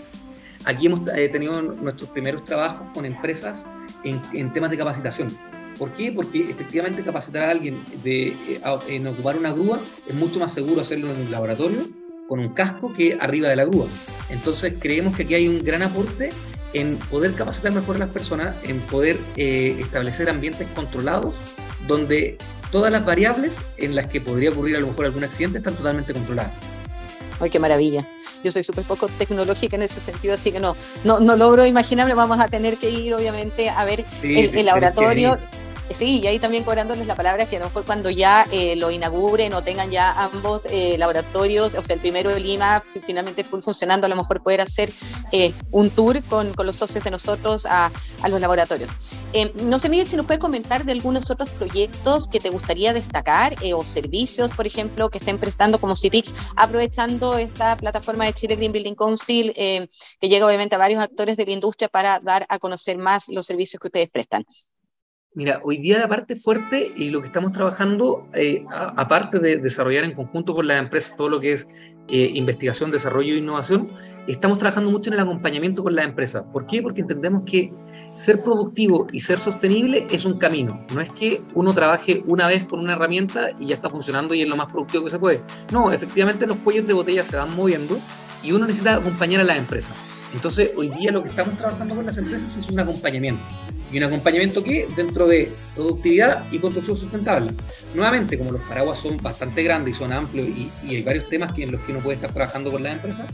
Aquí 0.69 0.85
hemos 0.85 1.01
eh, 1.17 1.31
tenido 1.31 1.63
nuestros 1.63 2.11
primeros 2.11 2.45
trabajos 2.45 2.89
con 2.93 3.07
empresas 3.07 3.65
en, 4.05 4.53
temas 4.53 4.71
de 4.71 4.77
capacitación. 4.77 5.35
¿Por 5.79 5.95
qué? 5.95 6.13
Porque 6.13 6.43
efectivamente 6.43 7.03
capacitar 7.03 7.49
a 7.49 7.53
alguien 7.53 7.83
de, 8.05 8.29
eh, 8.29 8.61
en 8.87 9.07
ocupar 9.07 9.39
una 9.39 9.51
grúa 9.51 9.81
es 10.07 10.15
mucho 10.15 10.39
más 10.39 10.53
seguro 10.53 10.83
hacerlo 10.83 11.11
en 11.11 11.23
un 11.23 11.31
laboratorio 11.31 11.89
con 12.29 12.39
un 12.41 12.51
casco 12.51 12.93
que 12.93 13.17
arriba 13.19 13.49
de 13.49 13.57
la 13.57 13.65
grúa. 13.65 13.87
Entonces 14.29 14.75
creemos 14.79 15.17
que 15.17 15.23
aquí 15.23 15.37
hay 15.37 15.49
un 15.49 15.65
gran 15.65 15.81
aporte 15.81 16.29
en 16.75 16.99
poder 16.99 17.33
capacitar 17.33 17.73
mejor 17.73 17.97
a 17.97 18.01
las 18.01 18.11
personas, 18.11 18.55
en 18.65 18.79
poder 18.81 19.17
eh, 19.37 19.75
establecer 19.81 20.29
ambientes 20.29 20.69
controlados 20.75 21.35
donde 21.87 22.37
todas 22.71 22.93
las 22.93 23.07
variables 23.07 23.57
en 23.79 23.95
las 23.95 24.09
que 24.09 24.21
podría 24.21 24.51
ocurrir 24.51 24.77
a 24.77 24.81
lo 24.81 24.89
mejor 24.89 25.07
algún 25.07 25.25
accidente 25.25 25.59
están 25.59 25.77
totalmente 25.77 26.13
controladas. 26.13 26.53
¡Ay, 27.41 27.49
qué 27.49 27.59
maravilla! 27.59 28.05
Yo 28.45 28.53
soy 28.53 28.65
súper 28.65 28.85
poco 28.85 29.09
tecnológica 29.09 29.77
en 29.77 29.83
ese 29.83 30.01
sentido, 30.01 30.35
así 30.35 30.53
que 30.53 30.61
no, 30.61 30.77
no, 31.05 31.21
no 31.21 31.37
logro 31.37 31.67
imaginarme. 31.67 32.15
Vamos 32.15 32.41
a 32.41 32.49
tener 32.49 32.77
que 32.77 32.91
ir, 32.91 33.15
obviamente, 33.15 33.69
a 33.69 33.85
ver 33.85 34.05
el, 34.23 34.65
laboratorio. 34.65 35.39
Sí, 35.91 36.21
y 36.21 36.27
ahí 36.27 36.39
también 36.39 36.65
cobrándoles 36.65 37.07
la 37.07 37.17
palabra 37.17 37.47
que 37.47 37.57
a 37.57 37.61
lo 37.61 37.67
mejor 37.67 37.85
cuando 37.85 38.11
ya 38.11 38.47
eh, 38.53 38.77
lo 38.77 38.91
inauguren 38.91 39.55
o 39.55 39.63
tengan 39.63 39.91
ya 39.91 40.13
ambos 40.13 40.67
eh, 40.71 40.97
laboratorios, 40.99 41.75
o 41.75 41.83
sea, 41.83 41.95
el 41.95 42.01
primero 42.01 42.31
de 42.31 42.41
Lima 42.41 42.83
finalmente 43.07 43.43
full 43.43 43.61
funcionando, 43.61 44.05
a 44.05 44.11
lo 44.11 44.17
mejor 44.17 44.43
poder 44.43 44.61
hacer 44.61 44.93
eh, 45.33 45.55
un 45.71 45.89
tour 45.89 46.23
con, 46.25 46.53
con, 46.53 46.67
los 46.67 46.77
socios 46.77 47.03
de 47.05 47.11
nosotros 47.11 47.65
a, 47.65 47.91
a 48.23 48.29
los 48.29 48.39
laboratorios. 48.39 48.91
no 49.65 49.79
sé, 49.79 49.89
Miguel, 49.89 50.07
si 50.07 50.17
nos 50.17 50.27
puedes 50.27 50.41
comentar 50.41 50.85
de 50.85 50.93
algunos 50.93 51.31
otros 51.31 51.49
proyectos 51.51 52.29
que 52.29 52.39
te 52.39 52.51
gustaría 52.51 52.93
destacar 52.93 53.57
o 53.75 53.85
servicios, 53.85 54.51
por 54.51 54.67
ejemplo, 54.67 55.09
que 55.09 55.19
estén 55.19 55.39
prestando 55.39 55.79
como 55.79 55.97
CIPIX, 55.97 56.35
aprovechando 56.57 57.39
esta 57.39 57.77
plataforma 57.77 58.27
de 58.27 58.35
Chile 58.35 58.57
Green 58.57 58.73
Building 58.73 58.95
Council, 58.95 59.55
que 59.55 60.29
llega 60.29 60.47
obviamente 60.47 60.75
a 60.75 60.79
varios 60.79 61.03
actores 61.03 61.39
de 61.39 61.47
la 61.47 61.53
industria 61.53 61.89
para 61.89 62.21
dar 62.21 62.45
a 62.51 62.59
conocer 62.59 62.99
más 62.99 63.29
los 63.29 63.47
servicios 63.47 63.81
que 63.81 63.89
ustedes 63.89 64.11
prestan. 64.11 64.45
Mira, 65.39 65.61
hoy 65.63 65.77
día 65.77 66.01
la 66.01 66.09
parte 66.09 66.35
fuerte 66.35 66.93
y 66.97 67.11
lo 67.11 67.21
que 67.21 67.29
estamos 67.29 67.53
trabajando, 67.53 68.27
eh, 68.35 68.65
aparte 68.73 69.39
de 69.39 69.59
desarrollar 69.59 70.03
en 70.03 70.13
conjunto 70.13 70.53
con 70.53 70.67
las 70.67 70.81
empresas 70.81 71.15
todo 71.15 71.29
lo 71.29 71.39
que 71.39 71.53
es 71.53 71.69
eh, 72.09 72.33
investigación, 72.35 72.91
desarrollo 72.91 73.35
e 73.35 73.37
innovación, 73.37 73.89
estamos 74.27 74.59
trabajando 74.59 74.91
mucho 74.91 75.11
en 75.11 75.15
el 75.15 75.21
acompañamiento 75.21 75.85
con 75.85 75.95
las 75.95 76.07
empresas. 76.07 76.43
¿Por 76.53 76.67
qué? 76.67 76.83
Porque 76.83 77.03
entendemos 77.03 77.45
que 77.47 77.73
ser 78.15 78.43
productivo 78.43 79.07
y 79.13 79.21
ser 79.21 79.39
sostenible 79.39 80.09
es 80.11 80.25
un 80.25 80.41
camino. 80.41 80.85
No 80.93 81.01
es 81.01 81.13
que 81.13 81.41
uno 81.55 81.73
trabaje 81.73 82.25
una 82.27 82.49
vez 82.49 82.65
con 82.65 82.81
una 82.81 82.95
herramienta 82.95 83.51
y 83.61 83.67
ya 83.67 83.77
está 83.77 83.89
funcionando 83.89 84.35
y 84.35 84.43
es 84.43 84.49
lo 84.49 84.57
más 84.57 84.73
productivo 84.73 85.05
que 85.05 85.11
se 85.11 85.21
puede. 85.21 85.41
No, 85.71 85.93
efectivamente 85.93 86.49
los 86.49 86.57
cuellos 86.57 86.85
de 86.89 86.95
botella 86.95 87.23
se 87.23 87.37
van 87.37 87.55
moviendo 87.55 88.01
y 88.43 88.51
uno 88.51 88.67
necesita 88.67 88.97
acompañar 88.97 89.43
a 89.43 89.45
las 89.45 89.59
empresas. 89.59 90.08
Entonces, 90.35 90.71
hoy 90.77 90.89
día 90.91 91.11
lo 91.11 91.23
que 91.23 91.31
estamos 91.31 91.57
trabajando 91.57 91.95
con 91.95 92.05
las 92.05 92.19
empresas 92.19 92.57
es 92.57 92.69
un 92.69 92.79
acompañamiento 92.81 93.43
y 93.93 93.97
un 93.99 94.05
acompañamiento 94.05 94.63
que 94.63 94.87
dentro 94.95 95.27
de 95.27 95.51
productividad 95.75 96.45
y 96.53 96.59
construcción 96.59 96.97
sustentable. 96.97 97.53
Nuevamente, 97.95 98.37
como 98.37 98.53
los 98.53 98.61
paraguas 98.63 98.99
son 98.99 99.17
bastante 99.19 99.63
grandes 99.63 99.97
y 99.97 99.99
son 99.99 100.13
amplios 100.13 100.49
y, 100.49 100.71
hay 100.89 101.03
varios 101.03 101.29
temas 101.29 101.53
en 101.57 101.73
los 101.73 101.81
que 101.83 101.93
uno 101.93 102.01
puede 102.01 102.17
estar 102.17 102.33
trabajando 102.33 102.71
con 102.71 102.83
las 102.83 102.95
empresas, 102.95 103.27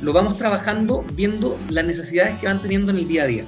lo 0.00 0.12
vamos 0.12 0.38
trabajando 0.38 1.04
viendo 1.14 1.58
las 1.70 1.84
necesidades 1.84 2.38
que 2.38 2.46
van 2.46 2.62
teniendo 2.62 2.92
en 2.92 2.98
el 2.98 3.08
día 3.08 3.24
a 3.24 3.26
día. 3.26 3.44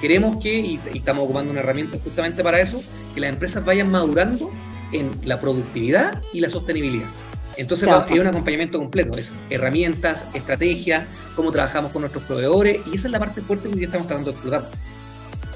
Queremos 0.00 0.42
que, 0.42 0.58
y, 0.58 0.80
estamos 0.94 1.24
ocupando 1.24 1.52
una 1.52 1.60
herramienta 1.60 1.98
justamente 2.02 2.42
para 2.42 2.60
eso, 2.60 2.82
que 3.14 3.20
las 3.20 3.30
empresas 3.30 3.64
vayan 3.64 3.90
madurando 3.90 4.50
en 4.92 5.10
la 5.24 5.40
productividad 5.40 6.20
y 6.32 6.40
la 6.40 6.50
sostenibilidad. 6.50 7.08
Entonces 7.56 7.88
es 7.88 8.18
un 8.18 8.26
acompañamiento 8.26 8.78
completo, 8.78 9.18
es 9.18 9.34
herramientas, 9.50 10.24
estrategia, 10.34 11.06
cómo 11.36 11.52
trabajamos 11.52 11.92
con 11.92 12.02
nuestros 12.02 12.24
proveedores 12.24 12.80
y 12.86 12.96
esa 12.96 13.08
es 13.08 13.12
la 13.12 13.18
parte 13.18 13.40
fuerte 13.40 13.68
que 13.68 13.74
hoy 13.76 13.84
estamos 13.84 14.06
tratando 14.06 14.30
de 14.30 14.36
explotar. 14.36 14.68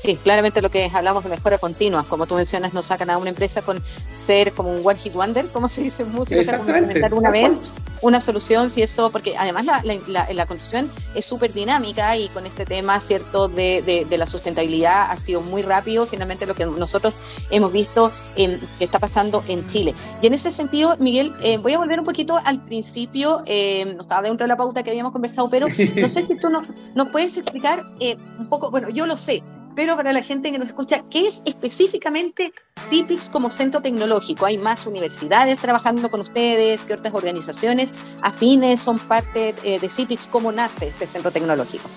Sí, 0.02 0.16
claramente 0.22 0.62
lo 0.62 0.70
que 0.70 0.90
hablamos 0.92 1.24
de 1.24 1.30
mejora 1.30 1.59
continua, 1.59 2.04
como 2.09 2.26
tú 2.26 2.35
mencionas, 2.35 2.72
nos 2.72 2.85
sacan 2.85 3.11
a 3.11 3.18
una 3.18 3.30
empresa 3.30 3.62
con 3.62 3.82
ser 4.14 4.52
como 4.52 4.70
un 4.70 4.87
one 4.87 4.98
hit 4.98 5.12
wonder, 5.14 5.46
como 5.48 5.68
se 5.68 5.82
dice 5.82 6.02
en 6.02 6.12
música, 6.12 6.56
implementar 6.56 7.12
una 7.14 7.30
vez 7.30 7.59
una 8.02 8.20
solución, 8.20 8.70
si 8.70 8.82
eso, 8.82 9.11
porque 9.11 9.37
además 9.37 9.64
la, 9.64 9.82
la, 9.85 10.32
la, 10.32 10.46
construcción 10.46 10.90
es 11.14 11.24
súper 11.24 11.52
dinámica 11.52 12.16
y 12.16 12.28
con 12.28 12.46
este 12.46 12.64
tema, 12.64 13.00
cierto, 13.00 13.48
de, 13.48 14.06
de, 14.09 14.18
la 14.18 14.26
sustentabilidad 14.26 15.11
ha 15.11 15.16
sido 15.16 15.40
muy 15.42 15.62
rápido, 15.62 16.06
finalmente 16.06 16.46
lo 16.46 16.54
que 16.54 16.66
nosotros 16.66 17.16
hemos 17.50 17.72
visto 17.72 18.11
que 18.35 18.59
está 18.80 18.98
pasando 18.98 19.44
en 19.48 19.66
Chile. 19.66 19.94
Y 20.22 20.26
en 20.26 20.35
ese 20.35 20.50
sentido, 20.50 20.96
Miguel, 20.98 21.32
eh, 21.42 21.59
voy 21.59 21.74
a 21.74 21.78
volver 21.78 21.98
un 21.98 22.04
poquito 22.04 22.38
al 22.44 22.64
principio, 22.64 23.42
eh, 23.46 23.85
no 23.94 24.00
estaba 24.00 24.22
dentro 24.22 24.44
de 24.44 24.48
la 24.48 24.56
pauta 24.56 24.82
que 24.82 24.90
habíamos 24.90 25.12
conversado, 25.12 25.48
pero 25.50 25.66
no 25.96 26.09
sé 26.09 26.22
si 26.22 26.37
tú 26.37 26.48
nos, 26.48 26.66
nos 26.94 27.09
puedes 27.09 27.37
explicar 27.37 27.85
eh, 28.00 28.16
un 28.38 28.48
poco, 28.48 28.70
bueno, 28.70 28.88
yo 28.90 29.06
lo 29.06 29.16
sé, 29.16 29.42
pero 29.77 29.95
para 29.95 30.12
la 30.12 30.23
gente 30.23 30.51
que 30.51 30.59
nos 30.59 30.69
escucha, 30.69 31.05
¿qué 31.11 31.29
es 31.29 31.43
específicamente 31.45 32.53
CIPIX 32.81 33.29
como 33.29 33.51
centro 33.51 33.81
tecnológico? 33.83 34.47
¿Hay 34.47 34.57
más 34.57 34.87
universidades 34.87 35.59
trabajando 35.59 36.11
con 36.11 36.23
ustedes? 36.23 36.87
¿Qué 36.87 36.95
otras 36.95 37.12
organizaciones 37.12 37.93
afines 38.23 38.81
son 38.81 38.99
parte 38.99 39.55
eh, 39.62 39.79
de 39.79 39.91
CIPIX? 39.91 40.29
¿Cómo 40.29 40.51
nace 40.51 40.89
este 40.89 41.07
centro 41.07 41.31
tecnológico? 41.31 41.89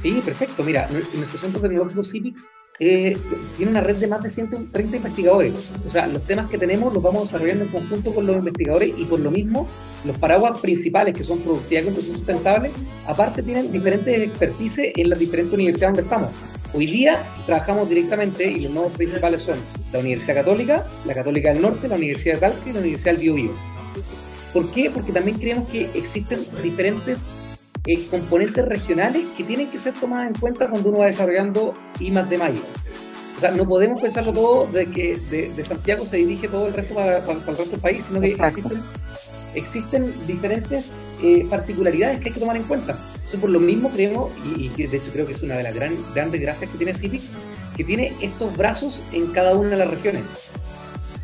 Sí, 0.00 0.22
perfecto. 0.24 0.62
Mira, 0.62 0.88
nuestro 0.88 1.38
centro 1.38 1.60
tecnológico 1.60 2.04
CIPIX 2.04 2.46
eh, 2.78 3.18
tiene 3.56 3.72
una 3.72 3.80
red 3.80 3.96
de 3.96 4.06
más 4.06 4.22
de 4.22 4.30
130 4.30 4.96
investigadores. 4.96 5.72
O 5.86 5.90
sea, 5.90 6.06
los 6.06 6.22
temas 6.22 6.48
que 6.48 6.56
tenemos 6.56 6.94
los 6.94 7.02
vamos 7.02 7.24
desarrollando 7.24 7.64
en 7.64 7.70
conjunto 7.70 8.14
con 8.14 8.26
los 8.26 8.36
investigadores 8.36 8.92
y 8.96 9.04
por 9.06 9.18
lo 9.18 9.32
mismo 9.32 9.68
los 10.04 10.16
paraguas 10.18 10.60
principales 10.60 11.14
que 11.16 11.24
son 11.24 11.40
productividad 11.40 11.82
y 11.82 11.84
construcción 11.86 12.16
sustentable, 12.16 12.70
aparte 13.08 13.42
tienen 13.42 13.72
diferentes 13.72 14.20
expertices 14.20 14.92
en 14.94 15.10
las 15.10 15.18
diferentes 15.18 15.52
universidades 15.54 15.96
donde 15.96 16.02
estamos. 16.02 16.53
Hoy 16.76 16.86
día 16.86 17.32
trabajamos 17.46 17.88
directamente 17.88 18.50
y 18.50 18.60
los 18.62 18.72
nodos 18.72 18.94
principales 18.94 19.42
son 19.42 19.56
la 19.92 20.00
Universidad 20.00 20.34
Católica, 20.34 20.84
la 21.06 21.14
Católica 21.14 21.52
del 21.52 21.62
Norte, 21.62 21.86
la 21.86 21.94
Universidad 21.94 22.34
de 22.34 22.40
Talca 22.40 22.68
y 22.68 22.72
la 22.72 22.80
Universidad 22.80 23.12
del 23.12 23.20
Biobío. 23.20 23.52
¿Por 24.52 24.68
qué? 24.72 24.90
Porque 24.90 25.12
también 25.12 25.38
creemos 25.38 25.68
que 25.68 25.88
existen 25.94 26.40
diferentes 26.64 27.28
eh, 27.86 28.04
componentes 28.10 28.64
regionales 28.64 29.24
que 29.36 29.44
tienen 29.44 29.70
que 29.70 29.78
ser 29.78 29.92
tomadas 29.92 30.26
en 30.26 30.34
cuenta 30.34 30.68
cuando 30.68 30.88
uno 30.88 30.98
va 30.98 31.06
desarrollando 31.06 31.74
I 32.00 32.10
más 32.10 32.28
de 32.28 32.38
mayo. 32.38 32.62
O 33.36 33.40
sea, 33.40 33.52
no 33.52 33.68
podemos 33.68 34.00
pensarlo 34.00 34.32
todo 34.32 34.66
de 34.66 34.86
que 34.86 35.16
de, 35.30 35.64
Santiago 35.64 36.04
se 36.04 36.16
dirige 36.16 36.48
todo 36.48 36.66
el 36.66 36.74
resto 36.74 36.92
para, 36.92 37.18
el 37.18 37.24
resto 37.24 37.64
del 37.66 37.80
país, 37.80 38.06
sino 38.06 38.20
que 38.20 38.32
existen, 38.32 38.82
existen 39.54 40.26
diferentes 40.26 40.92
eh, 41.22 41.46
particularidades 41.48 42.18
que 42.18 42.30
hay 42.30 42.34
que 42.34 42.40
tomar 42.40 42.56
en 42.56 42.64
cuenta. 42.64 42.98
Entonces, 43.24 43.40
por 43.40 43.50
lo 43.50 43.60
mismo 43.60 43.90
creemos, 43.90 44.32
y, 44.44 44.68
de 44.68 44.96
hecho 44.96 45.10
creo 45.10 45.26
que 45.26 45.32
es 45.32 45.42
una 45.42 45.56
de 45.56 45.62
las 45.62 45.74
grandes 45.74 46.40
gracias 46.40 46.70
que 46.70 46.76
tiene 46.76 46.94
Cipix, 46.94 47.30
que 47.74 47.82
tiene 47.82 48.12
estos 48.20 48.54
brazos 48.56 49.02
en 49.12 49.32
cada 49.32 49.54
una 49.54 49.70
de 49.70 49.76
las 49.78 49.88
regiones. 49.88 50.24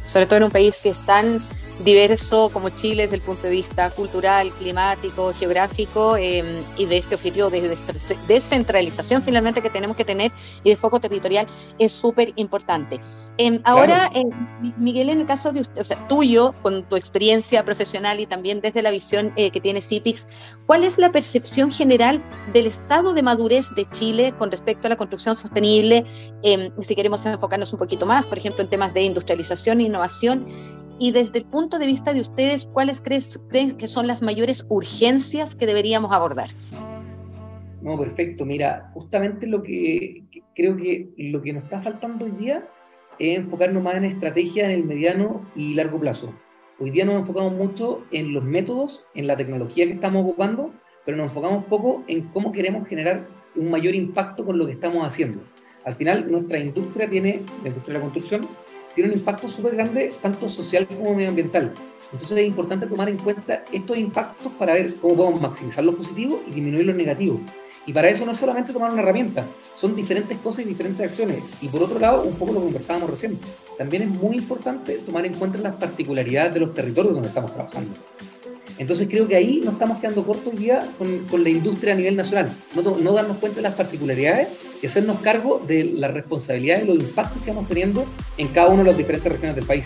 Sobre 0.06 0.26
todo 0.26 0.38
en 0.38 0.44
un 0.44 0.50
país 0.50 0.78
que 0.82 0.88
es 0.88 0.98
tan 1.04 1.40
diverso 1.84 2.50
como 2.52 2.68
Chile 2.70 3.04
desde 3.04 3.16
el 3.16 3.22
punto 3.22 3.44
de 3.44 3.50
vista 3.50 3.90
cultural, 3.90 4.50
climático, 4.52 5.32
geográfico 5.32 6.16
em, 6.16 6.46
y 6.76 6.86
de 6.86 6.98
este 6.98 7.14
objetivo 7.14 7.50
de 7.50 7.76
descentralización 8.28 9.22
finalmente 9.22 9.62
que 9.62 9.70
tenemos 9.70 9.96
que 9.96 10.04
tener 10.04 10.32
y 10.62 10.70
de 10.70 10.76
foco 10.76 11.00
territorial 11.00 11.46
es 11.78 11.92
súper 11.92 12.32
importante. 12.36 13.00
Em, 13.38 13.60
ahora, 13.64 14.10
em, 14.14 14.30
Miguel, 14.76 15.10
en 15.10 15.20
el 15.20 15.26
caso 15.26 15.52
de 15.52 15.60
usted, 15.60 15.80
o 15.80 15.84
sea, 15.84 15.96
tuyo, 16.08 16.54
con 16.62 16.84
tu 16.84 16.96
experiencia 16.96 17.64
profesional 17.64 18.20
y 18.20 18.26
también 18.26 18.60
desde 18.60 18.82
la 18.82 18.90
visión 18.90 19.32
eh, 19.36 19.50
que 19.50 19.60
tiene 19.60 19.80
CIPIX, 19.80 20.26
¿cuál 20.66 20.84
es 20.84 20.98
la 20.98 21.10
percepción 21.12 21.70
general 21.70 22.22
del 22.52 22.66
estado 22.66 23.14
de 23.14 23.22
madurez 23.22 23.68
de 23.74 23.88
Chile 23.90 24.34
con 24.38 24.50
respecto 24.50 24.86
a 24.86 24.90
la 24.90 24.96
construcción 24.96 25.36
sostenible? 25.36 26.04
si 26.80 26.94
queremos 26.94 27.24
enfocarnos 27.26 27.72
un 27.72 27.78
poquito 27.78 28.06
más, 28.06 28.26
por 28.26 28.38
ejemplo, 28.38 28.62
en 28.62 28.70
temas 28.70 28.94
de 28.94 29.02
industrialización 29.02 29.80
e 29.80 29.84
innovación 29.84 30.46
y 31.00 31.12
desde 31.12 31.38
el 31.38 31.46
punto 31.46 31.78
de 31.78 31.86
vista 31.86 32.12
de 32.12 32.20
ustedes, 32.20 32.66
¿cuáles 32.66 33.00
creen 33.00 33.76
que 33.78 33.88
son 33.88 34.06
las 34.06 34.20
mayores 34.20 34.66
urgencias 34.68 35.54
que 35.54 35.64
deberíamos 35.64 36.12
abordar? 36.12 36.50
No, 37.80 37.98
perfecto. 37.98 38.44
Mira, 38.44 38.90
justamente 38.92 39.46
lo 39.46 39.62
que, 39.62 40.24
creo 40.54 40.76
que 40.76 41.08
lo 41.16 41.40
que 41.40 41.54
nos 41.54 41.64
está 41.64 41.80
faltando 41.80 42.26
hoy 42.26 42.32
día 42.32 42.68
es 43.18 43.38
enfocarnos 43.38 43.82
más 43.82 43.94
en 43.94 44.04
estrategia 44.04 44.66
en 44.66 44.72
el 44.72 44.84
mediano 44.84 45.50
y 45.56 45.72
largo 45.72 45.98
plazo. 45.98 46.34
Hoy 46.78 46.90
día 46.90 47.06
nos 47.06 47.16
enfocamos 47.16 47.54
mucho 47.54 48.04
en 48.12 48.34
los 48.34 48.44
métodos, 48.44 49.06
en 49.14 49.26
la 49.26 49.38
tecnología 49.38 49.86
que 49.86 49.94
estamos 49.94 50.22
ocupando, 50.22 50.70
pero 51.06 51.16
nos 51.16 51.28
enfocamos 51.28 51.64
poco 51.64 52.04
en 52.08 52.28
cómo 52.28 52.52
queremos 52.52 52.86
generar 52.86 53.26
un 53.56 53.70
mayor 53.70 53.94
impacto 53.94 54.44
con 54.44 54.58
lo 54.58 54.66
que 54.66 54.72
estamos 54.72 55.06
haciendo. 55.06 55.40
Al 55.86 55.94
final, 55.94 56.30
nuestra 56.30 56.58
industria 56.58 57.08
tiene, 57.08 57.40
la 57.62 57.68
industria 57.70 57.94
de 57.94 57.98
la 57.98 58.00
construcción, 58.00 58.46
tiene 58.94 59.10
un 59.10 59.16
impacto 59.16 59.48
súper 59.48 59.74
grande, 59.76 60.12
tanto 60.20 60.48
social 60.48 60.86
como 60.86 61.14
medioambiental. 61.14 61.72
Entonces 62.12 62.38
es 62.38 62.46
importante 62.46 62.86
tomar 62.86 63.08
en 63.08 63.18
cuenta 63.18 63.64
estos 63.72 63.96
impactos 63.96 64.52
para 64.58 64.74
ver 64.74 64.96
cómo 64.96 65.16
podemos 65.16 65.40
maximizar 65.40 65.84
los 65.84 65.94
positivos 65.94 66.40
y 66.48 66.52
disminuir 66.54 66.86
los 66.86 66.96
negativos. 66.96 67.40
Y 67.86 67.92
para 67.92 68.08
eso 68.08 68.26
no 68.26 68.32
es 68.32 68.38
solamente 68.38 68.72
tomar 68.72 68.92
una 68.92 69.02
herramienta, 69.02 69.46
son 69.74 69.96
diferentes 69.96 70.36
cosas 70.38 70.64
y 70.64 70.68
diferentes 70.68 71.08
acciones. 71.08 71.42
Y 71.60 71.68
por 71.68 71.82
otro 71.82 71.98
lado, 71.98 72.22
un 72.22 72.34
poco 72.34 72.52
lo 72.52 72.60
que 72.60 72.66
conversábamos 72.66 73.10
recién, 73.10 73.38
también 73.78 74.02
es 74.02 74.08
muy 74.10 74.36
importante 74.36 74.98
tomar 74.98 75.24
en 75.24 75.34
cuenta 75.34 75.58
las 75.58 75.76
particularidades 75.76 76.54
de 76.54 76.60
los 76.60 76.74
territorios 76.74 77.14
donde 77.14 77.28
estamos 77.28 77.54
trabajando. 77.54 77.92
Entonces 78.80 79.08
creo 79.10 79.28
que 79.28 79.36
ahí 79.36 79.60
nos 79.62 79.74
estamos 79.74 79.98
quedando 79.98 80.24
cortos 80.24 80.56
día 80.56 80.80
con, 80.96 81.26
con 81.26 81.44
la 81.44 81.50
industria 81.50 81.92
a 81.92 81.96
nivel 81.96 82.16
nacional, 82.16 82.50
no, 82.74 82.96
no, 82.96 83.12
darnos 83.12 83.36
cuenta 83.36 83.56
de 83.56 83.62
las 83.62 83.74
particularidades 83.74 84.48
y 84.82 84.86
hacernos 84.86 85.20
cargo 85.20 85.62
de 85.66 85.84
la 85.84 86.08
responsabilidad 86.08 86.82
y 86.82 86.86
los 86.86 86.96
impactos 86.96 87.42
que 87.42 87.50
estamos 87.50 87.68
teniendo 87.68 88.06
en 88.38 88.48
cada 88.48 88.68
una 88.68 88.78
de 88.82 88.88
las 88.88 88.96
diferentes 88.96 89.30
regiones 89.30 89.56
del 89.56 89.66
país. 89.66 89.84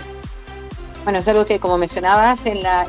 Bueno, 1.03 1.19
es 1.19 1.27
algo 1.27 1.45
que, 1.45 1.59
como 1.59 1.77
mencionabas 1.77 2.47
en 2.47 2.63
la, 2.63 2.87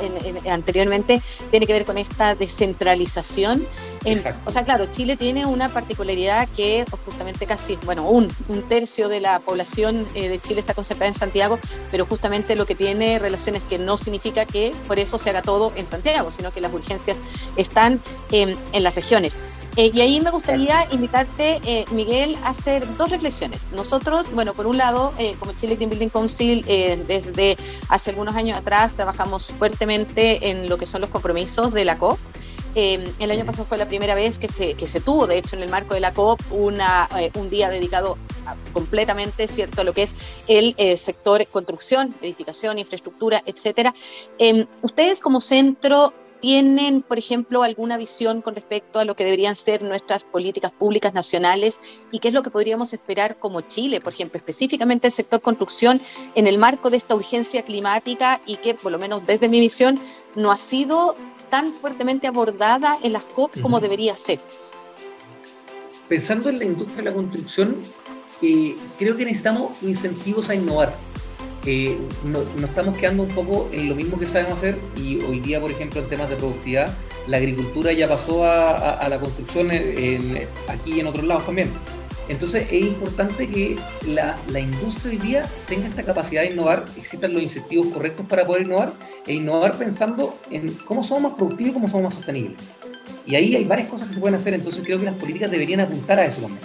anteriormente, 0.48 1.24
tiene 1.50 1.66
que 1.66 1.74
ver 1.74 1.86
con 1.86 1.98
esta 1.98 2.36
descentralización. 2.36 3.66
O 4.46 4.52
sea, 4.52 4.64
claro, 4.64 4.86
Chile 4.88 5.18
tiene 5.18 5.46
una 5.46 5.70
particularidad 5.70 6.48
que 6.50 6.86
justamente 7.06 7.46
casi, 7.48 7.78
bueno, 7.86 8.10
un, 8.10 8.30
tercio 8.70 9.10
de 9.10 9.20
la 9.20 9.40
población 9.40 10.06
eh, 10.16 10.30
de 10.30 10.40
Chile 10.40 10.60
está 10.60 10.74
concentrada 10.74 11.08
en 11.08 11.18
Santiago, 11.18 11.60
pero 11.92 12.06
justamente 12.06 12.56
lo 12.56 12.66
que 12.66 12.76
tiene 12.76 13.20
relación 13.20 13.56
es 13.56 13.66
que 13.66 13.78
no 13.78 13.98
significa 13.98 14.46
que 14.46 14.74
por 14.88 15.00
eso 15.00 15.18
se 15.18 15.30
haga 15.30 15.42
todo 15.42 15.72
en 15.76 15.88
Santiago, 15.88 16.32
sino 16.32 16.52
que 16.52 16.62
las 16.62 16.74
urgencias 16.74 17.22
están 17.58 18.00
en 18.32 18.58
las 18.74 18.96
regiones. 18.96 19.38
Eh, 19.78 19.92
y 19.94 20.00
ahí 20.00 20.22
me 20.22 20.32
gustaría 20.32 20.88
invitarte, 20.92 21.60
eh, 21.66 21.86
Miguel, 21.92 22.38
a 22.44 22.50
hacer 22.50 22.96
dos 22.96 23.10
reflexiones. 23.12 23.68
Nosotros, 23.74 24.32
bueno, 24.34 24.54
por 24.54 24.68
un 24.68 24.78
lado, 24.78 25.14
eh, 25.18 25.36
como 25.38 25.52
Chile 25.52 25.76
Green 25.76 25.90
Building 25.90 26.10
Council, 26.10 26.64
desde 26.66 27.58
hace 27.90 28.12
algunos 28.12 28.36
años 28.36 28.58
atrás 28.58 28.96
trabajamos 28.96 29.54
fuertemente 29.60 30.50
en 30.50 30.70
lo 30.70 30.78
que 30.78 30.86
son 30.86 31.02
los 31.02 31.10
compromisos 31.10 31.74
de 31.74 31.84
la 31.84 31.98
COP. 31.98 32.18
El 32.76 33.32
año 33.32 33.46
pasado 33.46 33.66
fue 33.66 33.78
la 33.78 33.88
primera 33.88 34.16
vez 34.16 34.38
que 34.38 34.48
se, 34.48 34.74
que 34.74 34.88
se 34.88 35.00
tuvo, 35.00 35.28
de 35.28 35.38
hecho, 35.38 35.56
en 35.56 35.64
el 35.64 35.70
marco 35.70 35.94
de 35.94 36.00
la 36.02 36.14
COP, 36.14 36.42
una, 36.52 37.10
un 37.36 37.50
día 37.50 37.70
dedicado 37.70 38.18
completamente, 38.74 39.48
¿cierto?, 39.48 39.82
a 39.82 39.84
lo 39.84 39.94
que 39.94 40.04
es 40.04 40.16
el 40.48 40.76
sector 40.98 41.46
construcción, 41.48 42.14
edificación, 42.22 42.78
infraestructura, 42.78 43.42
etcétera. 43.46 43.94
ustedes 44.82 45.20
como 45.20 45.42
centro 45.42 46.14
tienen, 46.46 47.02
por 47.02 47.18
ejemplo, 47.18 47.64
alguna 47.64 47.98
visión 47.98 48.42
con 48.44 48.54
respecto 48.54 49.00
a 49.00 49.06
lo 49.06 49.16
que 49.16 49.24
deberían 49.24 49.56
ser 49.56 49.82
nuestras 49.82 50.24
políticas 50.24 50.72
públicas 50.72 51.12
nacionales 51.14 51.80
y 52.12 52.20
qué 52.20 52.28
es 52.28 52.36
lo 52.36 52.44
que 52.44 52.52
podríamos 52.52 52.94
esperar 52.94 53.40
como 53.40 53.62
Chile, 53.62 54.00
por 54.00 54.14
ejemplo, 54.14 54.38
específicamente 54.38 55.08
el 55.08 55.14
sector 55.14 55.42
construcción 55.42 56.00
en 56.36 56.46
el 56.46 56.60
marco 56.60 56.90
de 56.90 56.98
esta 56.98 57.16
urgencia 57.16 57.64
climática 57.64 58.42
y 58.46 58.58
que, 58.58 58.76
por 58.76 58.92
lo 58.92 59.00
menos 59.00 59.26
desde 59.26 59.50
mi 59.50 59.60
visión, 59.60 60.00
no 60.36 60.52
ha 60.52 60.58
sido 60.58 61.16
tan 61.50 61.74
fuertemente 61.74 62.28
abordada 62.28 62.98
en 63.04 63.14
las 63.14 63.26
COP 63.26 63.60
como 63.62 63.80
debería 63.80 64.16
ser. 64.18 64.40
Pensando 66.08 66.50
en 66.50 66.60
la 66.60 66.66
industria 66.66 66.98
de 66.98 67.10
la 67.10 67.14
construcción, 67.14 67.78
eh, 68.42 68.76
creo 69.00 69.16
que 69.18 69.26
necesitamos 69.26 69.72
incentivos 69.82 70.50
a 70.50 70.56
innovar 70.56 70.94
eh, 71.68 71.98
nos 72.24 72.70
estamos 72.70 72.96
quedando 72.96 73.24
un 73.24 73.30
poco 73.30 73.70
en 73.72 73.90
lo 73.90 73.96
mismo 73.96 74.20
que 74.20 74.28
sabemos 74.28 74.54
hacer 74.54 74.78
y 74.96 75.18
hoy 75.22 75.40
día, 75.40 75.60
por 75.60 75.72
ejemplo, 75.72 76.00
en 76.00 76.08
temas 76.08 76.30
de 76.30 76.36
productividad, 76.36 76.94
la 77.26 77.38
agricultura 77.38 77.92
ya 77.92 78.08
pasó 78.08 78.46
a, 78.46 79.08
la 79.10 79.20
construcción 79.20 79.72
aquí 79.72 80.94
y 80.94 81.00
en 81.00 81.08
otros 81.08 81.26
lados 81.26 81.46
también. 81.48 81.72
Entonces 82.28 82.68
es 82.72 82.82
importante 82.82 83.48
que 83.50 83.78
la, 84.08 84.36
industria 84.60 85.12
hoy 85.12 85.18
día 85.18 85.50
tenga 85.68 85.88
esta 85.88 86.04
capacidad 86.04 86.42
de 86.42 86.52
innovar, 86.52 86.86
existan 86.98 87.34
los 87.34 87.42
incentivos 87.42 87.88
correctos 87.94 88.26
para 88.26 88.46
poder 88.46 88.64
innovar 88.64 88.94
e 89.28 89.34
innovar 89.34 89.78
pensando 89.78 90.38
en 90.50 90.74
cómo 90.86 91.04
somos 91.04 91.24
más 91.24 91.34
productivos 91.34 91.72
y 91.72 91.74
cómo 91.74 91.88
somos 91.88 92.04
más 92.06 92.14
sostenibles. 92.16 92.58
Y 93.28 93.36
ahí 93.36 93.56
hay 93.56 93.66
varias 93.66 93.90
cosas 93.90 94.08
que 94.08 94.16
se 94.16 94.20
pueden 94.20 94.36
hacer, 94.36 94.54
entonces 94.54 94.84
creo 94.84 95.00
que 95.00 95.06
las 95.06 95.16
políticas 95.16 95.52
deberían 95.52 95.82
apuntar 95.82 96.20
a 96.20 96.26
eso 96.26 96.42
también. 96.42 96.62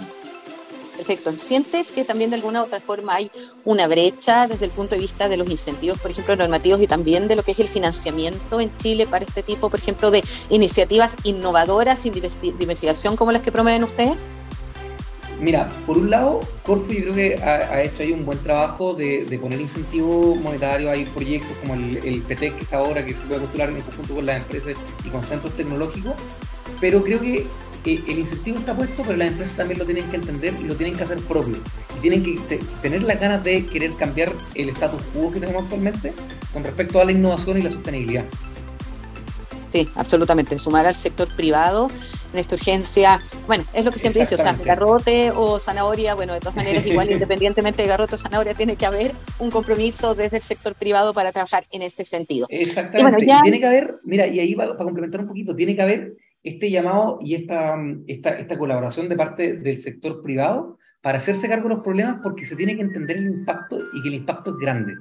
Perfecto. 0.97 1.33
¿Sientes 1.39 1.91
que 1.91 2.03
también 2.03 2.29
de 2.29 2.35
alguna 2.35 2.61
u 2.61 2.65
otra 2.65 2.79
forma 2.79 3.15
hay 3.15 3.31
una 3.65 3.87
brecha 3.87 4.45
desde 4.45 4.65
el 4.65 4.71
punto 4.71 4.93
de 4.93 5.01
vista 5.01 5.29
de 5.29 5.37
los 5.37 5.49
incentivos, 5.49 5.99
por 5.99 6.11
ejemplo, 6.11 6.35
normativos 6.35 6.79
y 6.79 6.85
también 6.85 7.27
de 7.27 7.35
lo 7.35 7.41
que 7.41 7.53
es 7.53 7.59
el 7.59 7.69
financiamiento 7.69 8.59
en 8.59 8.75
Chile 8.75 9.07
para 9.07 9.25
este 9.25 9.41
tipo, 9.41 9.71
por 9.71 9.79
ejemplo, 9.79 10.11
de 10.11 10.23
iniciativas 10.51 11.15
innovadoras 11.23 12.05
y 12.05 12.11
de 12.11 12.29
investigación 12.59 13.15
como 13.15 13.31
las 13.31 13.41
que 13.41 13.51
promueven 13.51 13.83
ustedes? 13.83 14.15
Mira, 15.41 15.67
por 15.87 15.97
un 15.97 16.11
lado, 16.11 16.39
Corfu 16.63 16.93
yo 16.93 17.01
creo 17.01 17.15
que 17.15 17.35
ha, 17.43 17.81
hecho 17.81 18.03
ahí 18.03 18.11
un 18.11 18.25
buen 18.25 18.37
trabajo 18.39 18.93
de, 18.93 19.25
poner 19.41 19.59
incentivos 19.59 20.39
monetarios, 20.39 20.91
hay 20.91 21.05
proyectos 21.05 21.57
como 21.57 21.73
el, 21.73 21.97
el 21.97 22.21
PTEC 22.21 22.55
que 22.55 22.63
está 22.63 22.77
ahora, 22.77 23.03
que 23.03 23.15
se 23.15 23.25
puede 23.25 23.41
postular 23.41 23.69
en 23.69 23.81
conjunto 23.81 24.13
con 24.13 24.25
las 24.27 24.43
empresas 24.43 24.75
y 25.03 25.09
con 25.09 25.23
centros 25.23 25.51
tecnológicos, 25.57 26.13
pero 26.79 27.03
creo 27.03 27.19
que 27.19 27.47
el 27.85 28.19
incentivo 28.19 28.59
está 28.59 28.75
puesto, 28.75 29.01
pero 29.01 29.17
las 29.17 29.29
empresas 29.29 29.55
también 29.55 29.79
lo 29.79 29.85
tienen 29.85 30.07
que 30.09 30.17
entender 30.17 30.53
y 30.59 30.65
lo 30.65 30.75
tienen 30.75 30.95
que 30.95 31.03
hacer 31.03 31.17
propio. 31.21 31.57
Y 31.97 31.99
tienen 31.99 32.23
que 32.23 32.59
tener 32.81 33.01
las 33.01 33.19
ganas 33.19 33.43
de 33.43 33.65
querer 33.65 33.93
cambiar 33.95 34.31
el 34.53 34.69
status 34.69 35.01
quo 35.13 35.31
que 35.31 35.39
tenemos 35.39 35.63
actualmente 35.63 36.13
con 36.53 36.63
respecto 36.63 37.01
a 37.01 37.05
la 37.05 37.11
innovación 37.11 37.57
y 37.57 37.63
la 37.63 37.71
sostenibilidad. 37.71 38.25
Sí, 39.71 39.87
absolutamente. 39.95 40.59
Sumar 40.59 40.85
al 40.85 40.95
sector 40.95 41.33
privado 41.35 41.89
en 42.33 42.39
esta 42.39 42.55
urgencia, 42.55 43.21
bueno, 43.47 43.63
es 43.73 43.85
lo 43.85 43.91
que 43.91 43.99
siempre 43.99 44.21
dice, 44.21 44.35
o 44.35 44.37
sea, 44.37 44.53
garrote 44.53 45.31
o 45.31 45.59
zanahoria, 45.59 46.13
bueno, 46.13 46.33
de 46.33 46.39
todas 46.39 46.55
maneras, 46.55 46.85
igual 46.85 47.11
independientemente 47.11 47.81
de 47.81 47.87
garrote 47.87 48.15
o 48.15 48.17
zanahoria, 48.17 48.53
tiene 48.53 48.75
que 48.75 48.85
haber 48.85 49.13
un 49.39 49.49
compromiso 49.49 50.13
desde 50.13 50.37
el 50.37 50.43
sector 50.43 50.75
privado 50.75 51.13
para 51.13 51.31
trabajar 51.31 51.63
en 51.71 51.81
este 51.81 52.05
sentido. 52.05 52.47
Exactamente. 52.49 53.23
Y, 53.23 53.41
tiene 53.43 53.59
que 53.59 53.65
haber, 53.65 53.99
mira, 54.03 54.27
y 54.27 54.39
ahí 54.39 54.55
para 54.55 54.75
complementar 54.75 55.21
un 55.21 55.27
poquito, 55.27 55.55
tiene 55.55 55.75
que 55.75 55.81
haber 55.81 56.17
este 56.43 56.69
llamado 56.69 57.19
y 57.21 57.35
esta, 57.35 57.75
esta, 58.07 58.29
esta 58.31 58.57
colaboración 58.57 59.07
de 59.07 59.15
parte 59.15 59.53
del 59.53 59.79
sector 59.79 60.21
privado 60.21 60.77
para 61.01 61.17
hacerse 61.17 61.47
cargo 61.47 61.69
de 61.69 61.75
los 61.75 61.83
problemas 61.83 62.19
porque 62.21 62.45
se 62.45 62.55
tiene 62.55 62.75
que 62.75 62.81
entender 62.81 63.17
el 63.17 63.27
impacto 63.27 63.79
y 63.93 64.01
que 64.01 64.09
el 64.09 64.15
impacto 64.15 64.51
es 64.51 64.57
grande. 64.57 64.95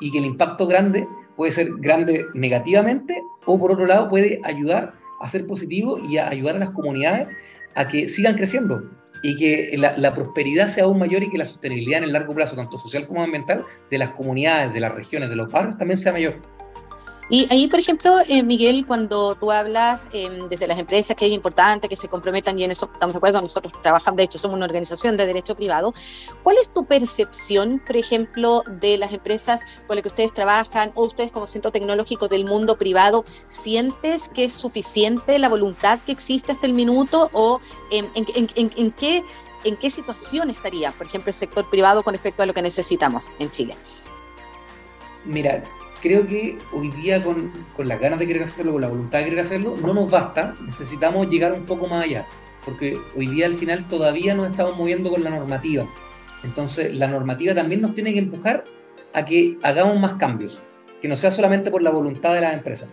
Y 0.00 0.10
que 0.10 0.18
el 0.18 0.26
impacto 0.26 0.66
grande 0.66 1.06
puede 1.36 1.52
ser 1.52 1.68
grande 1.78 2.26
negativamente 2.34 3.22
o 3.46 3.58
por 3.58 3.72
otro 3.72 3.86
lado 3.86 4.08
puede 4.08 4.40
ayudar 4.44 4.94
a 5.20 5.28
ser 5.28 5.46
positivo 5.46 5.98
y 5.98 6.18
a 6.18 6.28
ayudar 6.28 6.56
a 6.56 6.60
las 6.60 6.70
comunidades 6.70 7.28
a 7.74 7.86
que 7.88 8.08
sigan 8.08 8.36
creciendo 8.36 8.90
y 9.22 9.36
que 9.36 9.76
la, 9.76 10.14
prosperidad 10.14 10.68
sea 10.68 10.84
aún 10.84 10.98
mayor 10.98 11.22
y 11.22 11.30
que 11.30 11.38
la 11.38 11.46
sostenibilidad 11.46 11.98
en 11.98 12.04
el 12.04 12.12
largo 12.12 12.34
plazo, 12.34 12.54
tanto 12.54 12.78
social 12.78 13.06
como 13.06 13.22
ambiental, 13.22 13.64
de 13.90 13.98
las 13.98 14.10
comunidades, 14.10 14.72
de 14.72 14.80
las 14.80 14.94
regiones, 14.94 15.30
de 15.30 15.36
los 15.36 15.50
barrios, 15.50 15.78
también 15.78 15.98
sea 15.98 16.12
mayor. 16.12 16.34
Y 17.28 17.52
ahí, 17.52 17.66
por 17.66 17.80
ejemplo, 17.80 18.18
eh, 18.28 18.42
Miguel, 18.44 18.86
cuando 18.86 19.34
tú 19.34 19.50
hablas 19.50 20.08
em, 20.12 20.48
desde 20.48 20.68
las 20.68 20.78
empresas 20.78 21.16
que 21.16 21.26
es 21.26 21.32
importante 21.32 21.88
que 21.88 21.96
se 21.96 22.06
comprometan 22.08 22.56
y 22.56 22.62
en 22.62 22.70
eso 22.70 22.88
estamos 22.92 23.14
de 23.14 23.18
acuerdo, 23.18 23.40
nosotros 23.40 23.72
trabajamos, 23.82 24.16
de 24.16 24.22
hecho 24.24 24.38
somos 24.38 24.56
una 24.56 24.66
organización 24.66 25.16
de 25.16 25.26
derecho 25.26 25.56
privado, 25.56 25.92
¿cuál 26.44 26.56
es 26.58 26.72
tu 26.72 26.84
percepción, 26.84 27.82
por 27.84 27.96
ejemplo, 27.96 28.62
de 28.80 28.96
las 28.96 29.12
empresas 29.12 29.60
con 29.88 29.96
las 29.96 30.02
que 30.02 30.08
ustedes 30.08 30.32
trabajan 30.32 30.92
o 30.94 31.04
ustedes 31.04 31.32
como 31.32 31.48
centro 31.48 31.72
tecnológico 31.72 32.28
del 32.28 32.44
mundo 32.44 32.78
privado? 32.78 33.24
¿Sientes 33.48 34.28
que 34.28 34.44
es 34.44 34.52
suficiente 34.52 35.40
la 35.40 35.48
voluntad 35.48 35.98
que 36.06 36.12
existe 36.12 36.52
hasta 36.52 36.66
el 36.66 36.74
minuto 36.74 37.28
o 37.32 37.60
en, 37.90 38.06
en 38.14 38.90
qué, 38.92 39.24
en 39.64 39.76
qué 39.76 39.90
situación 39.90 40.48
estaría, 40.48 40.92
por 40.92 41.06
ejemplo, 41.06 41.30
el 41.30 41.34
sector 41.34 41.68
privado 41.68 42.04
con 42.04 42.14
respecto 42.14 42.44
a 42.44 42.46
lo 42.46 42.54
que 42.54 42.62
necesitamos 42.62 43.28
en 43.40 43.50
Chile? 43.50 43.76
Mira, 45.24 45.64
creo 46.06 46.24
que 46.24 46.56
hoy 46.72 46.88
día 46.90 47.20
con, 47.20 47.50
con 47.74 47.88
las 47.88 48.00
ganas 48.00 48.20
de 48.20 48.28
querer 48.28 48.44
hacerlo, 48.44 48.72
con 48.72 48.80
la 48.80 48.88
voluntad 48.88 49.18
de 49.18 49.24
querer 49.24 49.40
hacerlo, 49.40 49.76
no 49.82 49.92
nos 49.92 50.08
basta, 50.08 50.54
necesitamos 50.64 51.28
llegar 51.28 51.52
un 51.52 51.64
poco 51.64 51.88
más 51.88 52.04
allá, 52.04 52.24
porque 52.64 52.96
hoy 53.16 53.26
día 53.26 53.46
al 53.46 53.56
final 53.58 53.88
todavía 53.88 54.34
nos 54.34 54.50
estamos 54.50 54.76
moviendo 54.76 55.10
con 55.10 55.24
la 55.24 55.30
normativa. 55.30 55.84
Entonces 56.44 56.94
la 56.94 57.08
normativa 57.08 57.54
también 57.54 57.80
nos 57.80 57.94
tiene 57.94 58.12
que 58.12 58.20
empujar 58.20 58.62
a 59.14 59.24
que 59.24 59.58
hagamos 59.64 59.98
más 59.98 60.14
cambios, 60.14 60.62
que 61.02 61.08
no 61.08 61.16
sea 61.16 61.32
solamente 61.32 61.72
por 61.72 61.82
la 61.82 61.90
voluntad 61.90 62.34
de 62.34 62.40
las 62.40 62.54
empresas. 62.54 62.88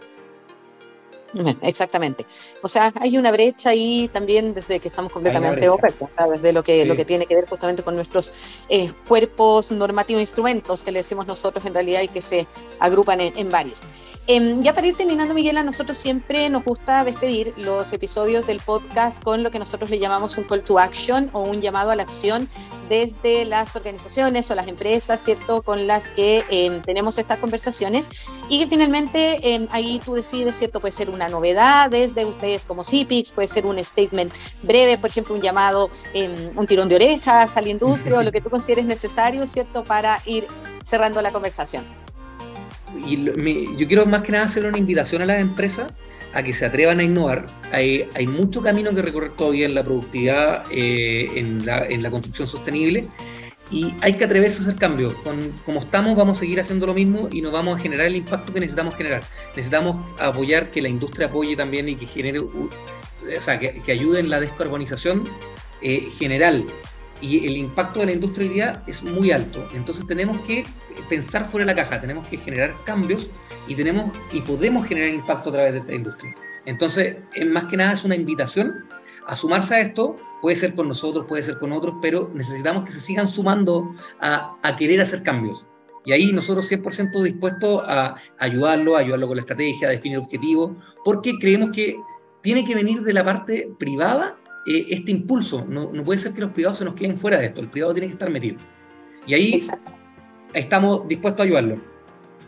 Exactamente. 1.61 2.25
O 2.61 2.67
sea, 2.67 2.91
hay 2.99 3.17
una 3.17 3.31
brecha 3.31 3.69
ahí 3.69 4.09
también 4.11 4.53
desde 4.53 4.79
que 4.79 4.87
estamos 4.87 5.11
completamente 5.11 5.67
opuestos, 5.69 6.09
desde 6.31 6.53
lo 6.53 6.63
que, 6.63 6.85
lo 6.85 6.95
que 6.95 7.05
tiene 7.05 7.25
que 7.25 7.35
ver 7.35 7.47
justamente 7.47 7.83
con 7.83 7.95
nuestros 7.95 8.63
eh, 8.69 8.91
cuerpos 9.07 9.71
normativos 9.71 10.21
instrumentos 10.21 10.83
que 10.83 10.91
le 10.91 10.99
decimos 10.99 11.27
nosotros 11.27 11.65
en 11.65 11.73
realidad 11.73 12.01
y 12.01 12.07
que 12.07 12.21
se 12.21 12.47
agrupan 12.79 13.19
en, 13.21 13.49
varios. 13.49 13.81
Em, 14.27 14.61
ya 14.61 14.73
para 14.73 14.87
ir 14.87 14.95
terminando, 14.95 15.33
Miguel, 15.33 15.57
a 15.57 15.63
nosotros 15.63 15.97
siempre 15.97 16.49
nos 16.49 16.63
gusta 16.63 17.03
despedir 17.03 17.53
los 17.57 17.91
episodios 17.91 18.47
del 18.47 18.59
podcast 18.59 19.21
con 19.21 19.43
lo 19.43 19.51
que 19.51 19.59
nosotros 19.59 19.89
le 19.89 19.99
llamamos 19.99 20.37
un 20.37 20.45
call 20.45 20.63
to 20.63 20.79
action 20.79 21.29
o 21.33 21.41
un 21.41 21.61
llamado 21.61 21.91
a 21.91 21.95
la 21.95 22.03
acción 22.03 22.47
desde 22.89 23.45
las 23.45 23.75
organizaciones 23.75 24.49
o 24.51 24.55
las 24.55 24.67
empresas, 24.67 25.23
¿cierto?, 25.23 25.61
con 25.61 25.87
las 25.87 26.09
que 26.09 26.43
em, 26.49 26.81
tenemos 26.81 27.17
estas 27.17 27.37
conversaciones 27.37 28.09
y 28.49 28.59
que 28.59 28.67
finalmente 28.67 29.53
em, 29.53 29.67
ahí 29.71 29.99
tú 30.03 30.13
decides, 30.13 30.55
¿cierto?, 30.55 30.79
puede 30.79 30.91
ser 30.91 31.09
una 31.09 31.27
novedad 31.27 31.89
desde 31.89 32.25
ustedes 32.25 32.65
como 32.65 32.83
CIPIX, 32.83 33.31
puede 33.31 33.47
ser 33.47 33.65
un 33.65 33.83
statement 33.83 34.33
breve, 34.61 34.97
por 34.97 35.09
ejemplo, 35.09 35.35
un 35.35 35.41
llamado, 35.41 35.89
em, 36.13 36.51
un 36.57 36.67
tirón 36.67 36.89
de 36.89 36.95
orejas 36.95 37.57
a 37.57 37.61
la 37.61 37.69
industria 37.69 38.19
o 38.19 38.23
lo 38.23 38.31
que 38.31 38.41
tú 38.41 38.49
consideres 38.49 38.85
necesario, 38.85 39.45
¿cierto?, 39.45 39.83
para 39.83 40.19
ir 40.25 40.47
cerrando 40.83 41.21
la 41.21 41.31
conversación. 41.31 41.85
Y 43.07 43.25
yo 43.75 43.87
quiero 43.87 44.05
más 44.05 44.21
que 44.21 44.31
nada 44.31 44.45
hacer 44.45 44.65
una 44.65 44.77
invitación 44.77 45.21
a 45.21 45.25
las 45.25 45.39
empresas 45.39 45.91
a 46.33 46.43
que 46.43 46.53
se 46.53 46.65
atrevan 46.65 46.99
a 46.99 47.03
innovar. 47.03 47.45
Hay, 47.71 48.07
hay 48.15 48.27
mucho 48.27 48.61
camino 48.61 48.93
que 48.93 49.01
recorrer 49.01 49.31
todavía 49.35 49.65
en 49.65 49.75
la 49.75 49.83
productividad, 49.83 50.65
eh, 50.71 51.27
en, 51.35 51.65
la, 51.65 52.09
construcción 52.11 52.47
sostenible, 52.47 53.07
y 53.71 53.93
hay 54.01 54.13
que 54.13 54.25
atreverse 54.25 54.59
a 54.59 54.61
hacer 54.63 54.75
cambios. 54.75 55.13
Con, 55.15 55.51
como 55.65 55.79
estamos, 55.79 56.15
vamos 56.15 56.37
a 56.37 56.39
seguir 56.41 56.59
haciendo 56.59 56.85
lo 56.87 56.93
mismo 56.93 57.29
y 57.31 57.41
no 57.41 57.51
vamos 57.51 57.77
a 57.77 57.79
generar 57.79 58.07
el 58.07 58.15
impacto 58.15 58.53
que 58.53 58.59
necesitamos 58.59 58.95
generar. 58.95 59.21
Necesitamos 59.55 59.97
apoyar 60.19 60.69
que 60.71 60.81
la 60.81 60.89
industria 60.89 61.27
apoye 61.27 61.55
también 61.55 61.89
y 61.89 61.95
que 61.95 62.05
genere, 62.05 62.39
o 62.39 62.69
sea, 63.39 63.59
que, 63.59 63.81
que 63.85 63.91
ayude 63.91 64.19
en 64.19 64.29
la 64.29 64.39
descarbonización 64.39 65.23
eh, 65.81 66.09
general 66.17 66.65
y 67.23 67.47
el 67.47 67.55
impacto 67.55 68.01
de 68.01 68.07
la 68.07 68.11
industria 68.11 68.47
hoy 68.47 68.53
día 68.53 68.83
es 68.85 69.01
muy 69.01 69.31
alto. 69.31 69.65
Entonces 69.73 70.05
tenemos 70.05 70.37
que 70.39 70.65
pensar 71.09 71.45
fuera 71.45 71.65
de 71.65 71.73
la 71.73 71.81
caja, 71.81 72.01
tenemos 72.01 72.27
que 72.27 72.37
generar 72.37 72.75
cambios 72.83 73.29
y 73.65 73.75
tenemos 73.75 74.11
y 74.33 74.41
podemos 74.41 74.85
generar 74.85 75.09
impacto 75.09 75.49
a 75.49 75.53
través 75.53 75.71
de 75.71 75.79
esta 75.79 75.93
industria. 75.93 76.35
Entonces, 76.65 77.15
más 77.47 77.65
que 77.65 77.77
nada 77.77 77.93
es 77.93 78.03
una 78.03 78.15
invitación 78.15 78.85
a 79.25 79.37
sumarse 79.37 79.75
a 79.75 79.79
esto, 79.79 80.17
puede 80.41 80.57
ser 80.57 80.75
con 80.75 80.89
nosotros, 80.89 81.25
puede 81.25 81.43
ser 81.43 81.59
con 81.59 81.71
otros, 81.71 81.95
pero 82.01 82.29
necesitamos 82.33 82.83
que 82.83 82.91
se 82.91 82.99
sigan 82.99 83.27
sumando 83.29 83.95
a, 84.19 84.57
a 84.61 84.75
querer 84.75 84.99
hacer 84.99 85.23
cambios. 85.23 85.65
Y 86.05 86.11
ahí 86.11 86.33
nosotros 86.33 86.69
100% 86.69 87.23
dispuestos 87.23 87.83
a 87.87 88.15
ayudarlo, 88.37 88.97
a 88.97 88.99
ayudarlo 88.99 89.27
con 89.27 89.37
la 89.37 89.43
estrategia, 89.43 89.87
a 89.87 89.91
definir 89.91 90.17
objetivos, 90.17 90.73
porque 91.05 91.33
creemos 91.39 91.69
que 91.71 91.95
tiene 92.41 92.65
que 92.65 92.75
venir 92.75 93.01
de 93.01 93.13
la 93.13 93.23
parte 93.23 93.71
privada 93.79 94.35
eh, 94.65 94.87
este 94.89 95.11
impulso. 95.11 95.65
No, 95.67 95.91
no, 95.91 96.03
puede 96.03 96.19
ser 96.19 96.33
que 96.33 96.41
los 96.41 96.51
privados 96.51 96.77
se 96.77 96.85
nos 96.85 96.95
queden 96.95 97.17
fuera 97.17 97.37
de 97.37 97.47
esto, 97.47 97.61
el 97.61 97.69
privado 97.69 97.93
tiene 97.93 98.07
que 98.07 98.13
estar 98.13 98.29
metido. 98.29 98.57
Y 99.25 99.33
ahí 99.33 99.59
estamos 100.53 101.07
dispuestos 101.07 101.41
a 101.41 101.43
ayudarlo. 101.43 101.92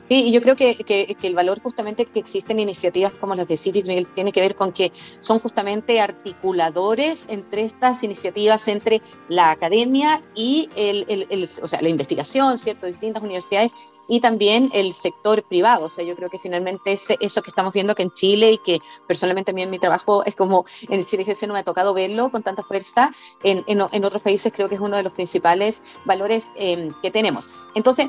Sí, 0.08 0.26
y 0.28 0.32
yo 0.32 0.42
creo 0.42 0.56
que, 0.56 0.76
que, 0.76 1.16
el 1.24 1.34
valor 1.34 1.60
justamente 1.62 2.06
que 2.06 2.20
existen 2.20 2.60
iniciativas 2.60 3.14
como 3.14 3.34
las 3.34 3.48
de 3.48 3.58
Civic, 3.58 3.88
Miguel, 3.88 4.08
tiene 4.08 4.32
que 4.32 4.42
ver 4.42 4.56
con 4.56 4.72
que 4.72 4.92
son 5.20 5.40
justamente 5.40 6.00
articuladores 6.00 7.26
entre 7.30 7.64
estas 7.64 8.04
iniciativas, 8.04 8.68
entre 8.68 9.02
la 9.30 9.50
academia 9.50 10.22
y 10.36 10.70
el, 10.76 11.06
el, 11.08 11.50
o 11.62 11.68
sea, 11.68 11.82
la 11.82 11.90
investigación, 11.90 12.58
¿cierto? 12.60 12.86
Distintas 12.86 13.24
universidades 13.24 13.72
y 14.08 14.20
también 14.20 14.70
el 14.74 14.94
sector 14.94 15.44
privado. 15.44 15.86
O 15.86 15.90
sea, 15.90 16.06
yo 16.06 16.16
creo 16.16 16.30
que 16.30 16.38
finalmente 16.38 16.94
es 16.94 17.08
eso 17.20 17.42
que 17.42 17.50
estamos 17.50 17.74
viendo 17.74 17.96
que 17.96 18.04
en 18.04 18.12
Chile 18.12 18.52
y 18.52 18.58
que 18.60 18.80
personalmente 19.08 19.52
a 19.52 19.54
mí 19.56 19.64
en 19.64 19.72
mi 19.72 19.80
trabajo 19.80 20.24
es 20.26 20.36
como 20.36 20.66
en 20.88 21.00
el 21.00 21.06
Chile 21.06 21.26
no 21.48 21.54
me 21.54 21.60
ha 21.60 21.64
tocado 21.64 21.94
verlo 21.94 22.30
con 22.30 22.44
tanta 22.44 22.64
fuerza, 22.64 23.12
en, 23.44 23.64
en, 23.68 23.82
en 23.92 24.06
otros 24.06 24.22
países 24.22 24.52
creo 24.56 24.70
que 24.70 24.76
es 24.76 24.82
uno 24.82 24.98
de 24.98 25.04
los 25.04 25.14
principales 25.14 25.82
valores 26.06 26.52
eh, 26.56 26.88
que 27.02 27.12
tenemos. 27.12 27.50
Entonces, 27.76 28.08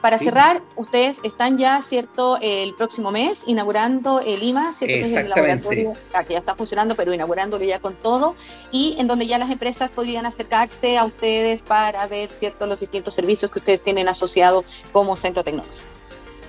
para 0.00 0.18
cerrar, 0.18 0.62
ustedes 0.76 1.20
están 1.22 1.58
ya, 1.58 1.82
¿cierto?, 1.82 2.38
el 2.40 2.74
próximo 2.74 3.10
mes 3.10 3.44
inaugurando 3.46 4.20
el 4.20 4.42
IMA, 4.42 4.72
¿cierto? 4.72 4.94
Que 4.94 5.00
es 5.00 5.16
el 5.16 5.28
laboratorio 5.28 5.92
que 6.26 6.32
ya 6.32 6.38
está 6.38 6.54
funcionando, 6.54 6.94
pero 6.94 7.12
inaugurándolo 7.12 7.64
ya 7.64 7.80
con 7.80 7.94
todo, 7.94 8.34
y 8.70 8.96
en 8.98 9.06
donde 9.06 9.26
ya 9.26 9.38
las 9.38 9.50
empresas 9.50 9.90
podrían 9.90 10.26
acercarse 10.26 10.96
a 10.98 11.04
ustedes 11.04 11.62
para 11.62 12.06
ver, 12.06 12.30
¿cierto?, 12.30 12.66
los 12.66 12.80
distintos 12.80 13.14
servicios 13.14 13.50
que 13.50 13.58
ustedes 13.58 13.82
tienen 13.82 14.08
asociados 14.08 14.84
como 14.92 15.16
centro 15.16 15.42
tecnológico. 15.42 15.76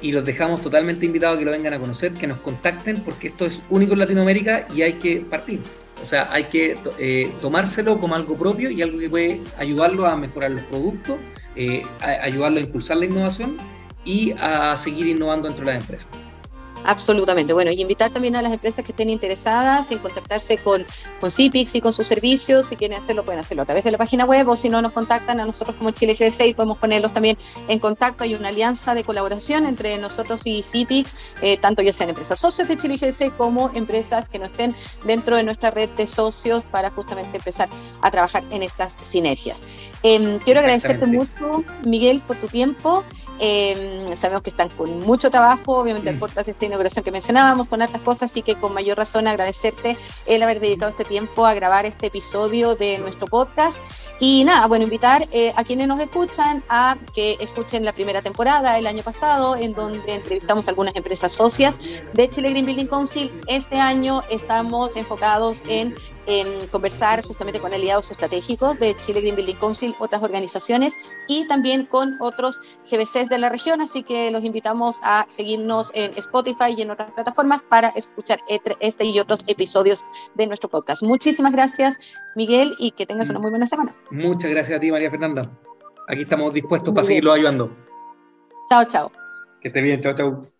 Y 0.01 0.11
los 0.11 0.23
dejamos 0.23 0.61
totalmente 0.61 1.05
invitados 1.05 1.35
a 1.35 1.39
que 1.39 1.45
lo 1.45 1.51
vengan 1.51 1.73
a 1.73 1.79
conocer, 1.79 2.13
que 2.13 2.27
nos 2.27 2.37
contacten, 2.37 3.01
porque 3.01 3.29
esto 3.29 3.45
es 3.45 3.61
único 3.69 3.93
en 3.93 3.99
Latinoamérica 3.99 4.67
y 4.73 4.83
hay 4.83 4.93
que 4.93 5.17
partir. 5.17 5.59
O 6.01 6.05
sea, 6.05 6.27
hay 6.31 6.45
que 6.45 6.77
eh, 6.97 7.33
tomárselo 7.41 7.99
como 7.99 8.15
algo 8.15 8.37
propio 8.37 8.69
y 8.71 8.81
algo 8.81 8.99
que 8.99 9.09
puede 9.09 9.41
ayudarlo 9.57 10.05
a 10.05 10.15
mejorar 10.15 10.51
los 10.51 10.63
productos 10.63 11.17
eh, 11.59 11.83
ayudarlo 12.21 12.59
a 12.59 12.61
impulsar 12.61 12.95
la 12.97 13.05
innovación 13.05 13.57
y 14.05 14.31
a 14.39 14.77
seguir 14.77 15.07
innovando 15.07 15.49
dentro 15.49 15.65
de 15.65 15.73
las 15.73 15.83
empresas. 15.83 16.07
Absolutamente. 16.85 17.53
Bueno, 17.53 17.71
y 17.71 17.81
invitar 17.81 18.11
también 18.11 18.35
a 18.35 18.41
las 18.41 18.51
empresas 18.51 18.83
que 18.83 18.91
estén 18.91 19.09
interesadas 19.09 19.91
en 19.91 19.99
contactarse 19.99 20.57
con, 20.57 20.85
con 21.19 21.31
CIPIX 21.31 21.75
y 21.75 21.81
con 21.81 21.93
sus 21.93 22.07
servicios. 22.07 22.67
Si 22.67 22.75
quieren 22.75 22.97
hacerlo, 22.97 23.23
pueden 23.23 23.39
hacerlo 23.39 23.63
a 23.63 23.65
través 23.65 23.83
de 23.83 23.91
la 23.91 23.97
página 23.97 24.25
web 24.25 24.47
o 24.47 24.55
si 24.55 24.69
no 24.69 24.81
nos 24.81 24.91
contactan 24.91 25.39
a 25.39 25.45
nosotros 25.45 25.75
como 25.75 25.91
Chile 25.91 26.13
GDC 26.13 26.47
y 26.47 26.53
podemos 26.53 26.77
ponerlos 26.77 27.13
también 27.13 27.37
en 27.67 27.79
contacto. 27.79 28.23
Hay 28.23 28.33
una 28.33 28.49
alianza 28.49 28.95
de 28.95 29.03
colaboración 29.03 29.65
entre 29.65 29.97
nosotros 29.97 30.41
y 30.45 30.63
CIPIX, 30.63 31.15
eh, 31.41 31.57
tanto 31.57 31.81
ya 31.81 31.93
sean 31.93 32.09
empresas 32.09 32.39
socios 32.39 32.67
de 32.67 32.77
Chile 32.77 32.97
GDC 32.97 33.35
como 33.37 33.71
empresas 33.73 34.29
que 34.29 34.39
no 34.39 34.45
estén 34.45 34.73
dentro 35.05 35.35
de 35.35 35.43
nuestra 35.43 35.71
red 35.71 35.89
de 35.89 36.07
socios 36.07 36.65
para 36.65 36.89
justamente 36.89 37.37
empezar 37.37 37.69
a 38.01 38.11
trabajar 38.11 38.43
en 38.51 38.63
estas 38.63 38.97
sinergias. 39.01 39.63
Em, 40.03 40.39
quiero 40.39 40.59
agradecerte 40.59 41.05
mucho, 41.05 41.63
Miguel, 41.85 42.21
por 42.25 42.37
tu 42.37 42.47
tiempo. 42.47 43.03
Eh, 43.39 44.05
sabemos 44.15 44.43
que 44.43 44.49
están 44.49 44.69
con 44.69 44.99
mucho 44.99 45.29
trabajo, 45.29 45.77
obviamente, 45.77 46.11
mm. 46.11 46.19
de 46.19 46.51
esta 46.51 46.65
inauguración 46.65 47.03
que 47.03 47.11
mencionábamos, 47.11 47.67
con 47.67 47.81
otras 47.81 48.01
cosas, 48.01 48.31
así 48.31 48.41
que 48.41 48.55
con 48.55 48.73
mayor 48.73 48.97
razón 48.97 49.27
agradecerte 49.27 49.97
el 50.25 50.43
haber 50.43 50.59
dedicado 50.59 50.89
este 50.89 51.05
tiempo 51.05 51.45
a 51.45 51.53
grabar 51.53 51.85
este 51.85 52.07
episodio 52.07 52.75
de 52.75 52.97
nuestro 52.99 53.27
podcast. 53.27 53.79
Y 54.19 54.43
nada, 54.43 54.67
bueno, 54.67 54.83
invitar 54.83 55.27
eh, 55.31 55.53
a 55.55 55.63
quienes 55.63 55.87
nos 55.87 55.99
escuchan 55.99 56.63
a 56.67 56.97
que 57.13 57.37
escuchen 57.39 57.85
la 57.85 57.93
primera 57.93 58.21
temporada 58.21 58.77
el 58.77 58.87
año 58.87 59.03
pasado, 59.03 59.55
en 59.55 59.73
donde 59.73 60.15
entrevistamos 60.15 60.67
a 60.67 60.71
algunas 60.71 60.95
empresas 60.95 61.31
socias 61.31 62.03
de 62.13 62.29
Chile 62.29 62.49
Green 62.49 62.65
Building 62.65 62.87
Council. 62.87 63.31
Este 63.47 63.79
año 63.79 64.21
estamos 64.29 64.97
enfocados 64.97 65.63
en 65.67 65.95
en 66.29 66.67
conversar 66.67 67.25
justamente 67.25 67.59
con 67.59 67.73
aliados 67.73 68.11
estratégicos 68.11 68.79
de 68.79 68.95
Chile 68.95 69.19
Green 69.21 69.35
Building 69.35 69.55
Council, 69.55 69.95
otras 69.99 70.21
organizaciones 70.21 70.95
y 71.27 71.47
también 71.47 71.87
con 71.87 72.17
otros 72.21 72.59
GBCs 72.89 73.29
de 73.29 73.39
la 73.39 73.49
región. 73.49 73.81
Así 73.81 74.03
que 74.03 74.29
los 74.29 74.43
invitamos 74.43 74.97
a 75.01 75.25
seguirnos 75.27 75.91
en 75.95 76.11
Spotify 76.17 76.75
y 76.77 76.83
en 76.83 76.91
otras 76.91 77.11
plataformas 77.11 77.63
para 77.63 77.89
escuchar 77.89 78.39
este 78.79 79.05
y 79.05 79.19
otros 79.19 79.39
episodios 79.47 80.05
de 80.35 80.45
nuestro 80.45 80.69
podcast. 80.69 81.01
Muchísimas 81.01 81.51
gracias, 81.51 81.97
Miguel, 82.35 82.75
y 82.77 82.91
que 82.91 83.07
tengas 83.07 83.29
una 83.29 83.39
muy 83.39 83.49
buena 83.49 83.65
semana. 83.65 83.93
Muchas 84.11 84.51
gracias 84.51 84.77
a 84.77 84.79
ti, 84.79 84.91
María 84.91 85.09
Fernanda. 85.09 85.49
Aquí 86.07 86.21
estamos 86.21 86.53
dispuestos 86.53 86.93
para 86.93 87.05
seguirlo 87.05 87.31
ayudando. 87.31 87.75
Chao, 88.69 88.83
chao. 88.85 89.11
Que 89.61 89.69
esté 89.69 89.81
bien, 89.81 89.99
chao, 90.01 90.13
chao. 90.13 90.58